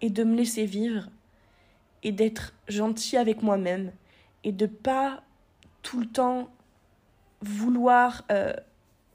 et 0.00 0.10
de 0.10 0.24
me 0.24 0.34
laisser 0.34 0.64
vivre 0.64 1.08
et 2.02 2.10
d'être 2.10 2.54
gentil 2.68 3.16
avec 3.16 3.42
moi-même 3.42 3.92
et 4.44 4.52
de 4.52 4.66
pas 4.66 5.22
tout 5.82 6.00
le 6.00 6.06
temps 6.06 6.50
vouloir 7.40 8.24
euh, 8.30 8.54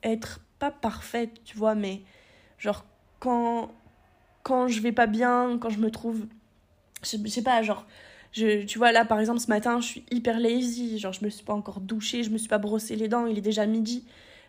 être 0.04 0.42
pas 0.60 0.72
parfaite, 0.72 1.44
tu 1.44 1.58
vois, 1.58 1.76
mais 1.76 2.02
genre 2.60 2.86
quand 3.20 3.72
quand 4.44 4.68
je 4.68 4.80
vais 4.82 4.92
pas 4.92 5.08
bien, 5.08 5.58
quand 5.60 5.70
je 5.70 5.80
me 5.80 5.90
trouve 5.90 6.28
je, 7.04 7.18
sais 7.28 7.44
pas, 7.44 7.64
genre 7.64 7.86
je, 8.34 8.66
tu 8.66 8.78
vois 8.78 8.92
là 8.92 9.06
par 9.06 9.20
exemple 9.20 9.40
ce 9.40 9.48
matin, 9.48 9.80
je 9.80 9.88
suis 9.88 10.06
hyper 10.12 10.40
lazy, 10.40 11.00
genre 11.00 11.14
je 11.14 11.24
me 11.24 11.30
suis 11.30 11.44
pas 11.44 11.54
encore 11.54 11.80
douchée, 11.80 12.24
je 12.24 12.30
me 12.30 12.38
suis 12.38 12.50
pas 12.50 12.58
brossé 12.58 12.96
les 12.96 13.08
dents, 13.08 13.26
il 13.26 13.38
est 13.38 13.42
déjà 13.42 13.66
midi. 13.66 14.06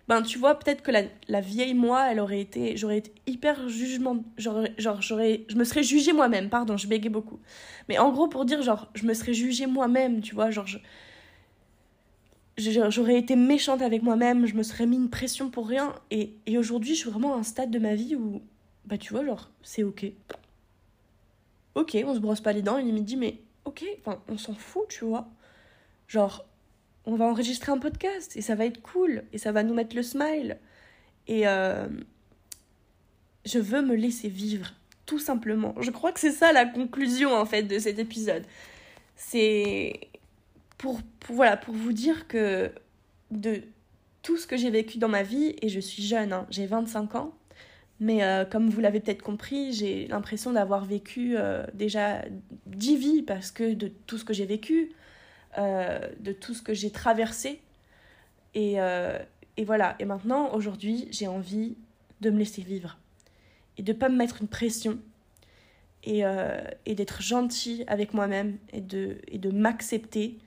Ben 0.08 0.22
tu 0.22 0.38
vois 0.38 0.58
peut-être 0.58 0.82
que 0.82 0.90
la, 0.90 1.02
la, 1.28 1.42
vieille 1.42 1.74
moi 1.74 2.10
elle 2.10 2.18
aurait 2.18 2.40
été 2.40 2.78
j'aurais 2.78 2.96
été 2.96 3.12
hyper 3.26 3.68
jugement 3.68 4.24
genre 4.38 4.64
genre 4.78 5.02
j'aurais 5.02 5.44
je 5.48 5.56
me 5.56 5.64
serais 5.64 5.82
jugée 5.82 6.14
moi-même 6.14 6.48
pardon 6.48 6.78
je 6.78 6.88
bégais 6.88 7.10
beaucoup. 7.10 7.38
Mais 7.90 7.98
en 7.98 8.10
gros 8.10 8.26
pour 8.26 8.46
dire 8.46 8.62
genre 8.62 8.88
je 8.94 9.04
me 9.04 9.12
serais 9.12 9.34
jugée 9.34 9.66
moi-même 9.66 10.22
tu 10.22 10.34
vois 10.34 10.50
genre 10.50 10.66
je 10.66 10.78
j'aurais 12.56 13.18
été 13.18 13.36
méchante 13.36 13.82
avec 13.82 14.02
moi-même 14.02 14.46
je 14.46 14.54
me 14.54 14.62
serais 14.62 14.86
mis 14.86 14.96
une 14.96 15.10
pression 15.10 15.50
pour 15.50 15.68
rien. 15.68 15.94
Et, 16.10 16.32
et 16.46 16.56
aujourd'hui 16.56 16.94
je 16.94 17.00
suis 17.00 17.10
vraiment 17.10 17.34
à 17.34 17.38
un 17.38 17.42
stade 17.42 17.70
de 17.70 17.78
ma 17.78 17.94
vie 17.94 18.16
où 18.16 18.40
bah 18.86 18.96
tu 18.96 19.12
vois 19.12 19.26
genre 19.26 19.50
c'est 19.62 19.82
ok. 19.82 20.06
Ok 21.74 21.98
on 22.06 22.14
se 22.14 22.20
brosse 22.20 22.40
pas 22.40 22.54
les 22.54 22.62
dents 22.62 22.78
il 22.78 22.88
est 22.88 22.92
midi 22.92 23.18
mais 23.18 23.42
ok 23.68 23.84
enfin 24.00 24.20
on 24.28 24.38
s'en 24.38 24.54
fout 24.54 24.88
tu 24.88 25.04
vois 25.04 25.28
genre 26.08 26.48
on 27.08 27.16
va 27.16 27.24
enregistrer 27.24 27.72
un 27.72 27.78
podcast 27.78 28.36
et 28.36 28.42
ça 28.42 28.54
va 28.54 28.66
être 28.66 28.82
cool 28.82 29.24
et 29.32 29.38
ça 29.38 29.50
va 29.50 29.62
nous 29.62 29.72
mettre 29.72 29.96
le 29.96 30.02
smile. 30.02 30.58
Et 31.26 31.48
euh, 31.48 31.88
je 33.46 33.58
veux 33.58 33.80
me 33.80 33.94
laisser 33.94 34.28
vivre, 34.28 34.74
tout 35.06 35.18
simplement. 35.18 35.74
Je 35.80 35.90
crois 35.90 36.12
que 36.12 36.20
c'est 36.20 36.32
ça 36.32 36.52
la 36.52 36.66
conclusion 36.66 37.34
en 37.34 37.46
fait 37.46 37.62
de 37.62 37.78
cet 37.78 37.98
épisode. 37.98 38.44
C'est 39.16 40.00
pour, 40.76 41.00
voilà, 41.30 41.56
pour 41.56 41.74
vous 41.74 41.94
dire 41.94 42.28
que 42.28 42.70
de 43.30 43.62
tout 44.22 44.36
ce 44.36 44.46
que 44.46 44.58
j'ai 44.58 44.70
vécu 44.70 44.98
dans 44.98 45.08
ma 45.08 45.22
vie, 45.22 45.56
et 45.62 45.70
je 45.70 45.80
suis 45.80 46.02
jeune, 46.02 46.34
hein, 46.34 46.46
j'ai 46.50 46.66
25 46.66 47.14
ans, 47.14 47.37
mais 48.00 48.22
euh, 48.22 48.44
comme 48.44 48.70
vous 48.70 48.80
l'avez 48.80 49.00
peut-être 49.00 49.22
compris, 49.22 49.72
j'ai 49.72 50.06
l'impression 50.06 50.52
d'avoir 50.52 50.84
vécu 50.84 51.36
euh, 51.36 51.64
déjà 51.74 52.24
10 52.66 52.96
vies 52.96 53.22
parce 53.22 53.50
que 53.50 53.74
de 53.74 53.88
tout 53.88 54.18
ce 54.18 54.24
que 54.24 54.32
j'ai 54.32 54.46
vécu, 54.46 54.92
euh, 55.58 55.98
de 56.20 56.32
tout 56.32 56.54
ce 56.54 56.62
que 56.62 56.74
j'ai 56.74 56.90
traversé. 56.90 57.60
Et, 58.54 58.76
et 59.56 59.64
voilà, 59.64 59.94
et 60.00 60.04
maintenant, 60.04 60.52
aujourd'hui, 60.52 61.06
j'ai 61.12 61.28
envie 61.28 61.76
de 62.20 62.30
me 62.30 62.38
laisser 62.38 62.62
vivre 62.62 62.98
et 63.76 63.82
de 63.82 63.92
pas 63.92 64.08
me 64.08 64.16
mettre 64.16 64.40
une 64.40 64.48
pression 64.48 64.98
et, 66.02 66.22
et 66.86 66.94
d'être 66.96 67.22
gentil 67.22 67.84
avec 67.86 68.14
moi-même 68.14 68.58
et 68.72 68.80
de, 68.80 69.18
et 69.28 69.38
de 69.38 69.50
m'accepter. 69.50 70.38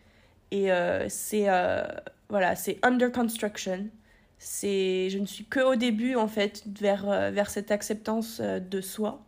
Et 0.49 0.69
c'est 1.07 1.47
voilà, 2.27 2.55
c'est 2.57 2.79
under 2.83 3.11
construction. 3.11 3.87
C'est 4.43 5.09
je 5.11 5.19
ne 5.19 5.27
suis 5.27 5.45
que 5.45 5.59
au 5.59 5.75
début 5.75 6.15
en 6.15 6.27
fait 6.27 6.63
vers 6.65 7.05
vers 7.31 7.49
cette 7.49 7.69
acceptance 7.69 8.41
de 8.41 8.81
soi. 8.81 9.23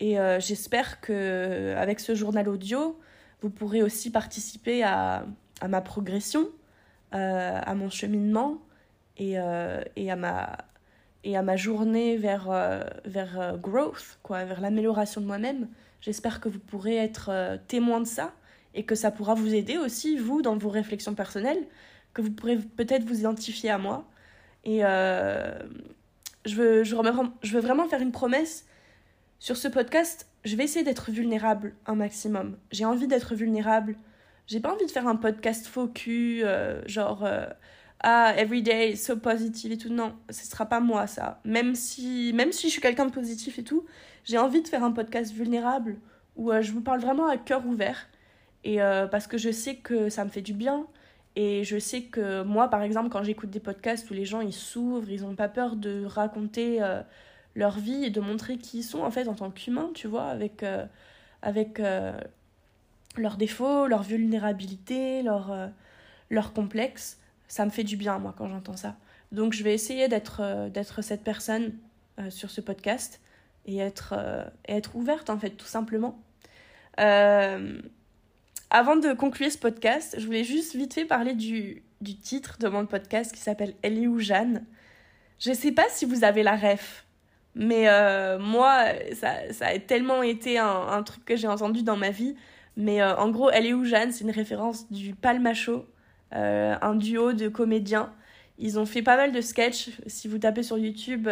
Et 0.00 0.16
j'espère 0.40 1.00
que 1.00 1.74
avec 1.76 2.00
ce 2.00 2.16
journal 2.16 2.48
audio, 2.48 2.98
vous 3.40 3.50
pourrez 3.50 3.82
aussi 3.82 4.10
participer 4.10 4.82
à, 4.82 5.26
à 5.60 5.68
ma 5.68 5.80
progression, 5.80 6.48
euh, 7.14 7.60
à 7.62 7.74
mon 7.74 7.88
cheminement 7.88 8.58
et, 9.16 9.38
euh, 9.38 9.82
et, 9.96 10.10
à, 10.10 10.16
ma, 10.16 10.58
et 11.24 11.36
à 11.36 11.42
ma 11.42 11.56
journée 11.56 12.16
vers, 12.16 12.50
euh, 12.50 12.82
vers 13.04 13.58
growth, 13.58 14.18
quoi, 14.22 14.44
vers 14.44 14.60
l'amélioration 14.60 15.20
de 15.20 15.26
moi-même. 15.26 15.68
J'espère 16.00 16.40
que 16.40 16.48
vous 16.48 16.58
pourrez 16.58 16.96
être 16.96 17.58
témoin 17.68 18.00
de 18.00 18.06
ça 18.06 18.32
et 18.74 18.84
que 18.84 18.96
ça 18.96 19.12
pourra 19.12 19.34
vous 19.34 19.54
aider 19.54 19.76
aussi, 19.76 20.16
vous, 20.16 20.42
dans 20.42 20.56
vos 20.56 20.70
réflexions 20.70 21.14
personnelles, 21.14 21.64
que 22.12 22.22
vous 22.22 22.30
pourrez 22.32 22.56
peut-être 22.56 23.04
vous 23.04 23.20
identifier 23.20 23.70
à 23.70 23.78
moi. 23.78 24.08
Et 24.64 24.80
je, 24.80 26.54
veux, 26.54 26.84
je, 26.84 26.94
veux 26.94 27.60
vraiment 27.60 27.86
faire 27.88 28.00
une 28.00 28.12
promesse 28.12 28.66
sur 29.38 29.56
ce 29.56 29.68
podcast 29.68 30.28
je 30.44 30.56
vais 30.56 30.64
essayer 30.64 30.84
d'être 30.84 31.10
vulnérable 31.10 31.74
un 31.86 31.94
maximum. 31.94 32.56
J'ai 32.70 32.84
envie 32.84 33.06
d'être 33.06 33.34
vulnérable. 33.34 33.96
J'ai 34.46 34.60
pas 34.60 34.72
envie 34.72 34.86
de 34.86 34.90
faire 34.90 35.06
un 35.06 35.16
podcast 35.16 35.66
focus, 35.66 36.42
euh, 36.44 36.82
genre 36.86 37.24
euh, 37.24 37.46
ah 38.00 38.34
everyday 38.36 38.96
so 38.96 39.16
positive 39.16 39.70
et 39.72 39.78
tout. 39.78 39.88
Non, 39.88 40.16
ce 40.30 40.44
sera 40.44 40.66
pas 40.66 40.80
moi 40.80 41.06
ça. 41.06 41.40
Même 41.44 41.74
si 41.74 42.32
même 42.34 42.52
si 42.52 42.66
je 42.66 42.72
suis 42.72 42.80
quelqu'un 42.80 43.06
de 43.06 43.12
positif 43.12 43.58
et 43.58 43.64
tout, 43.64 43.84
j'ai 44.24 44.38
envie 44.38 44.62
de 44.62 44.68
faire 44.68 44.82
un 44.82 44.92
podcast 44.92 45.32
vulnérable 45.32 45.96
où 46.34 46.50
euh, 46.50 46.60
je 46.60 46.72
vous 46.72 46.80
parle 46.80 47.00
vraiment 47.00 47.28
à 47.28 47.36
cœur 47.36 47.66
ouvert 47.66 48.08
et 48.64 48.78
parce 49.10 49.26
que 49.26 49.38
je 49.38 49.50
sais 49.50 49.74
que 49.74 50.08
ça 50.08 50.24
me 50.24 50.30
fait 50.30 50.40
du 50.40 50.52
bien 50.52 50.86
et 51.36 51.64
je 51.64 51.78
sais 51.78 52.02
que 52.02 52.42
moi 52.42 52.68
par 52.68 52.82
exemple 52.82 53.08
quand 53.08 53.22
j'écoute 53.22 53.50
des 53.50 53.60
podcasts 53.60 54.10
où 54.10 54.14
les 54.14 54.24
gens 54.24 54.40
ils 54.40 54.52
s'ouvrent, 54.52 55.10
ils 55.10 55.24
ont 55.24 55.34
pas 55.34 55.48
peur 55.48 55.76
de 55.76 56.04
raconter 56.04 56.80
leur 57.54 57.78
vie 57.78 58.04
et 58.04 58.10
de 58.10 58.20
montrer 58.20 58.58
qui 58.58 58.78
ils 58.78 58.82
sont 58.82 59.00
en 59.00 59.10
fait 59.10 59.28
en 59.28 59.34
tant 59.34 59.50
qu'humains, 59.50 59.90
tu 59.94 60.08
vois, 60.08 60.24
avec, 60.24 60.62
euh, 60.62 60.86
avec 61.42 61.80
euh, 61.80 62.18
leurs 63.16 63.36
défauts, 63.36 63.86
leurs 63.86 64.02
vulnérabilités, 64.02 65.22
leurs, 65.22 65.52
euh, 65.52 65.68
leurs 66.30 66.52
complexes. 66.52 67.18
Ça 67.48 67.64
me 67.64 67.70
fait 67.70 67.84
du 67.84 67.96
bien, 67.96 68.18
moi, 68.18 68.34
quand 68.36 68.48
j'entends 68.48 68.76
ça. 68.76 68.96
Donc 69.30 69.52
je 69.52 69.62
vais 69.62 69.74
essayer 69.74 70.08
d'être, 70.08 70.68
d'être 70.70 71.02
cette 71.02 71.22
personne 71.22 71.72
sur 72.30 72.50
ce 72.50 72.60
podcast 72.60 73.20
et 73.66 73.78
être, 73.78 74.14
et 74.66 74.74
être 74.74 74.96
ouverte, 74.96 75.30
en 75.30 75.38
fait, 75.38 75.50
tout 75.50 75.66
simplement. 75.66 76.18
Avant 78.72 78.96
de 78.96 79.12
conclure 79.12 79.52
ce 79.52 79.58
podcast, 79.58 80.16
je 80.18 80.26
voulais 80.26 80.44
juste 80.44 80.74
vite 80.74 80.94
fait 80.94 81.04
parler 81.04 81.34
du, 81.34 81.84
du 82.00 82.16
titre 82.16 82.58
de 82.58 82.66
mon 82.66 82.86
podcast 82.86 83.32
qui 83.32 83.40
s'appelle 83.40 83.74
Ellie 83.82 84.08
ou 84.08 84.18
Jeanne? 84.18 84.66
Je 85.38 85.52
sais 85.52 85.72
pas 85.72 85.84
si 85.88 86.04
vous 86.04 86.24
avez 86.24 86.42
la 86.42 86.56
ref 86.56 87.06
mais 87.54 87.88
euh, 87.88 88.38
moi, 88.38 88.84
ça, 89.12 89.34
ça, 89.52 89.66
a 89.66 89.78
tellement 89.78 90.22
été 90.22 90.58
un, 90.58 91.02
truc 91.02 91.24
que 91.24 91.36
j'ai 91.36 91.48
entendu 91.48 91.82
dans 91.82 91.96
ma 91.96 92.10
vie. 92.10 92.34
Mais 92.76 93.02
euh, 93.02 93.14
en 93.16 93.30
gros, 93.30 93.50
Elle 93.50 93.66
est 93.66 93.74
où 93.74 93.84
Jeanne 93.84 94.12
C'est 94.12 94.24
une 94.24 94.30
référence 94.30 94.90
du 94.90 95.14
Palmacho, 95.14 95.84
euh, 96.34 96.74
un 96.80 96.94
duo 96.94 97.32
de 97.34 97.48
comédiens. 97.48 98.12
Ils 98.58 98.78
ont 98.78 98.86
fait 98.86 99.02
pas 99.02 99.16
mal 99.16 99.32
de 99.32 99.40
sketchs. 99.40 99.90
Si 100.06 100.28
vous 100.28 100.38
tapez 100.38 100.62
sur 100.62 100.78
YouTube, 100.78 101.28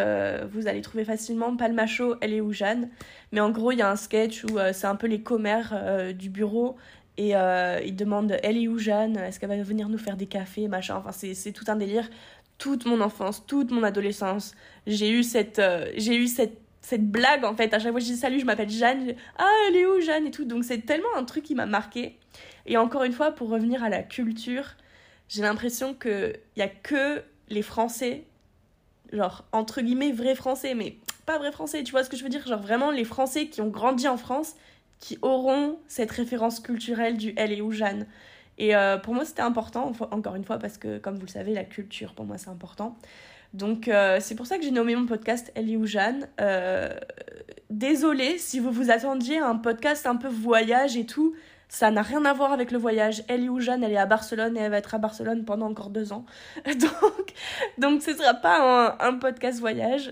vous 0.53 0.67
allez 0.67 0.81
trouver 0.81 1.05
facilement 1.05 1.57
Palmacho, 1.57 2.17
Elle 2.21 2.35
est 2.35 2.41
où 2.41 2.53
Jeanne? 2.53 2.89
Mais 3.31 3.41
en 3.41 3.51
gros, 3.51 3.73
il 3.73 3.79
y 3.79 3.83
a 3.83 3.91
un 3.91 3.97
sketch 3.97 4.45
où 4.45 4.59
c'est 4.73 4.87
un 4.87 4.97
peu 4.97 5.07
les 5.07 5.23
commères 5.23 6.13
du 6.15 6.29
bureau. 6.29 6.77
Et 7.17 7.33
ils 7.33 7.97
demandent 7.97 8.39
Elle 8.43 8.57
est 8.57 8.67
où 8.67 8.79
Jeanne? 8.79 9.19
Est-ce 9.19 9.39
qu'elle 9.39 9.51
va 9.51 9.63
venir 9.63 9.91
nous 9.91 9.99
faire 9.99 10.17
des 10.17 10.27
cafés 10.27 10.69
Machin? 10.69 10.97
Enfin, 10.97 11.13
c'est 11.13 11.53
tout 11.53 11.65
un 11.69 11.77
délire 11.77 12.09
toute 12.61 12.85
mon 12.85 13.01
enfance, 13.01 13.45
toute 13.47 13.73
mon 13.73 13.83
adolescence, 13.83 14.55
j'ai 14.87 15.11
eu 15.11 15.25
cette, 15.25 15.59
euh, 15.59 15.91
j'ai 15.97 16.15
eu 16.15 16.29
cette, 16.29 16.59
cette 16.83 17.11
blague 17.11 17.45
en 17.45 17.57
fait. 17.57 17.73
À 17.75 17.79
chaque 17.79 17.91
fois 17.91 18.01
que 18.01 18.07
je 18.07 18.13
dis 18.13 18.19
salut, 18.19 18.39
je 18.39 18.45
m'appelle 18.45 18.69
Jeanne. 18.69 19.15
Ah, 19.39 19.51
elle 19.67 19.77
est 19.77 19.87
où 19.87 20.01
Jeanne? 20.01 20.27
et 20.27 20.31
tout. 20.31 20.45
Donc 20.45 20.65
c'est 20.65 20.85
tellement 20.85 21.09
un 21.17 21.25
truc 21.25 21.43
qui 21.43 21.55
m'a 21.55 21.67
marqué. 21.67 22.19
Et 22.67 22.77
encore 22.77 23.03
une 23.03 23.13
fois, 23.13 23.33
pour 23.33 23.49
revenir 23.49 23.83
à 23.83 23.89
la 23.89 24.03
culture, 24.03 24.77
j'ai 25.29 25.43
l'impression 25.43 25.95
qu'il 25.95 26.39
n'y 26.57 26.63
a 26.63 26.69
que 26.69 27.23
les 27.49 27.63
Français, 27.63 28.25
genre 29.13 29.45
entre 29.53 29.81
guillemets 29.81 30.13
vrais 30.13 30.35
Français, 30.35 30.75
mais 30.75 30.99
pas 31.25 31.39
vrais 31.39 31.53
Français, 31.53 31.83
tu 31.83 31.93
vois 31.93 32.05
ce 32.05 32.11
que 32.11 32.17
je 32.17 32.23
veux 32.23 32.29
dire? 32.29 32.47
Genre 32.47 32.61
vraiment 32.61 32.91
les 32.91 33.05
Français 33.05 33.47
qui 33.47 33.63
ont 33.63 33.69
grandi 33.69 34.07
en 34.07 34.19
France, 34.19 34.55
qui 35.01 35.19
auront 35.23 35.79
cette 35.89 36.11
référence 36.11 36.61
culturelle 36.61 37.17
du 37.17 37.33
elle 37.37 37.53
est 37.53 37.63
où 37.63 37.73
Jeanne. 37.73 38.07
Et 38.59 38.77
euh, 38.77 38.99
pour 38.99 39.15
moi, 39.15 39.25
c'était 39.25 39.41
important, 39.41 39.93
encore 40.11 40.37
une 40.37 40.45
fois, 40.45 40.59
parce 40.59 40.77
que, 40.77 40.99
comme 40.99 41.15
vous 41.15 41.25
le 41.25 41.31
savez, 41.31 41.55
la 41.55 41.65
culture, 41.65 42.13
pour 42.13 42.27
moi, 42.27 42.37
c'est 42.37 42.51
important. 42.51 42.99
Donc, 43.55 43.89
euh, 43.89 44.19
c'est 44.21 44.35
pour 44.35 44.47
ça 44.47 44.59
que 44.59 44.63
j'ai 44.63 44.71
nommé 44.71 44.95
mon 44.95 45.07
podcast 45.07 45.51
Ellie 45.55 45.79
ou 45.79 45.87
Jeanne. 45.87 46.29
Euh, 46.43 46.91
désolée 47.71 48.37
si 48.37 48.61
vous 48.61 48.71
vous 48.71 48.91
attendiez 48.91 49.39
à 49.39 49.49
un 49.49 49.57
podcast 49.57 50.07
un 50.07 50.17
peu 50.17 50.29
voyage 50.29 50.99
et 50.99 51.07
tout. 51.07 51.35
Ça 51.69 51.91
n'a 51.91 52.03
rien 52.03 52.25
à 52.27 52.35
voir 52.35 52.53
avec 52.53 52.71
le 52.71 52.79
voyage. 52.79 53.25
Ellie 53.29 53.49
ou 53.49 53.61
Jeanne, 53.61 53.83
elle 53.83 53.93
est 53.93 53.97
à 53.97 54.07
Barcelone 54.07 54.57
et 54.59 54.61
elle 54.61 54.71
va 54.71 54.77
être 54.77 54.95
à 54.95 54.99
Barcelone 54.99 55.45
pendant 55.47 55.71
encore 55.71 55.89
deux 55.89 56.13
ans. 56.13 56.27
donc, 56.67 57.33
donc 57.79 58.03
ce 58.03 58.11
ne 58.11 58.17
sera 58.17 58.35
pas 58.35 58.99
un, 59.01 59.09
un 59.09 59.15
podcast 59.15 59.59
voyage. 59.59 60.11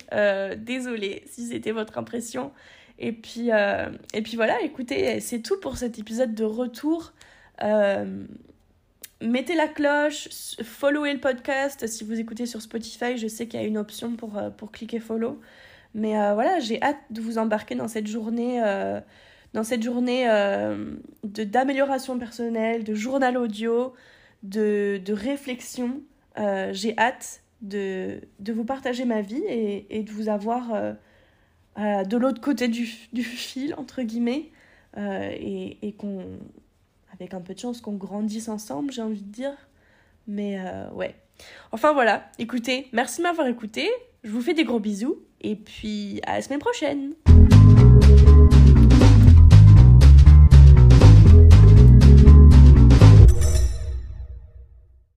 Désolée 0.56 1.22
si 1.26 1.48
c'était 1.48 1.72
votre 1.72 1.98
impression. 1.98 2.52
Et 2.98 3.12
puis, 3.12 3.52
euh, 3.52 3.90
et 4.12 4.22
puis 4.22 4.36
voilà, 4.36 4.60
écoutez, 4.62 5.20
c'est 5.20 5.40
tout 5.40 5.58
pour 5.60 5.76
cet 5.76 5.98
épisode 5.98 6.34
de 6.34 6.44
retour. 6.44 7.12
Euh, 7.62 8.24
mettez 9.22 9.54
la 9.54 9.68
cloche, 9.68 10.28
followez 10.62 11.12
le 11.12 11.20
podcast. 11.20 11.86
Si 11.86 12.02
vous 12.02 12.18
écoutez 12.18 12.46
sur 12.46 12.60
Spotify, 12.60 13.16
je 13.16 13.28
sais 13.28 13.46
qu'il 13.46 13.60
y 13.60 13.62
a 13.62 13.66
une 13.66 13.78
option 13.78 14.16
pour, 14.16 14.36
euh, 14.36 14.50
pour 14.50 14.72
cliquer 14.72 14.98
follow. 14.98 15.40
Mais 15.94 16.12
voilà, 16.34 16.60
j'ai 16.60 16.80
hâte 16.82 16.98
de 17.10 17.20
vous 17.20 17.38
embarquer 17.38 17.74
dans 17.74 17.88
cette 17.88 18.06
journée 18.06 18.60
dans 19.54 19.64
cette 19.64 19.82
journée 19.82 20.26
de 20.26 21.44
d'amélioration 21.44 22.18
personnelle, 22.18 22.84
de 22.84 22.94
journal 22.94 23.38
audio, 23.38 23.94
de, 24.42 25.00
de 25.02 25.12
réflexion. 25.14 26.02
J'ai 26.36 26.94
hâte 26.98 27.40
de, 27.62 28.20
de, 28.38 28.52
vous 28.52 28.64
partager 28.64 29.06
ma 29.06 29.22
vie 29.22 29.42
et, 29.48 29.86
et 29.88 30.02
de 30.02 30.10
vous 30.12 30.28
avoir 30.28 30.94
de 31.78 32.16
l'autre 32.16 32.40
côté 32.40 32.68
du, 32.68 32.92
du, 33.12 33.22
fil, 33.22 33.74
entre 33.76 34.02
guillemets, 34.02 34.50
et, 34.96 35.78
et 35.80 35.92
qu'on, 35.92 36.26
avec 37.12 37.34
un 37.34 37.40
peu 37.40 37.54
de 37.54 37.58
chance, 37.58 37.80
qu'on 37.80 37.94
grandisse 37.94 38.48
ensemble, 38.48 38.92
j'ai 38.92 39.02
envie 39.02 39.22
de 39.22 39.32
dire. 39.32 39.54
Mais 40.26 40.58
ouais. 40.92 41.14
Enfin 41.70 41.92
voilà, 41.92 42.28
écoutez, 42.38 42.88
merci 42.92 43.18
de 43.18 43.22
m'avoir 43.22 43.46
écouté. 43.46 43.88
Je 44.24 44.30
vous 44.30 44.40
fais 44.40 44.54
des 44.54 44.64
gros 44.64 44.80
bisous 44.80 45.18
et 45.40 45.54
puis 45.54 46.20
à 46.26 46.34
la 46.34 46.42
semaine 46.42 46.58
prochaine. 46.58 47.14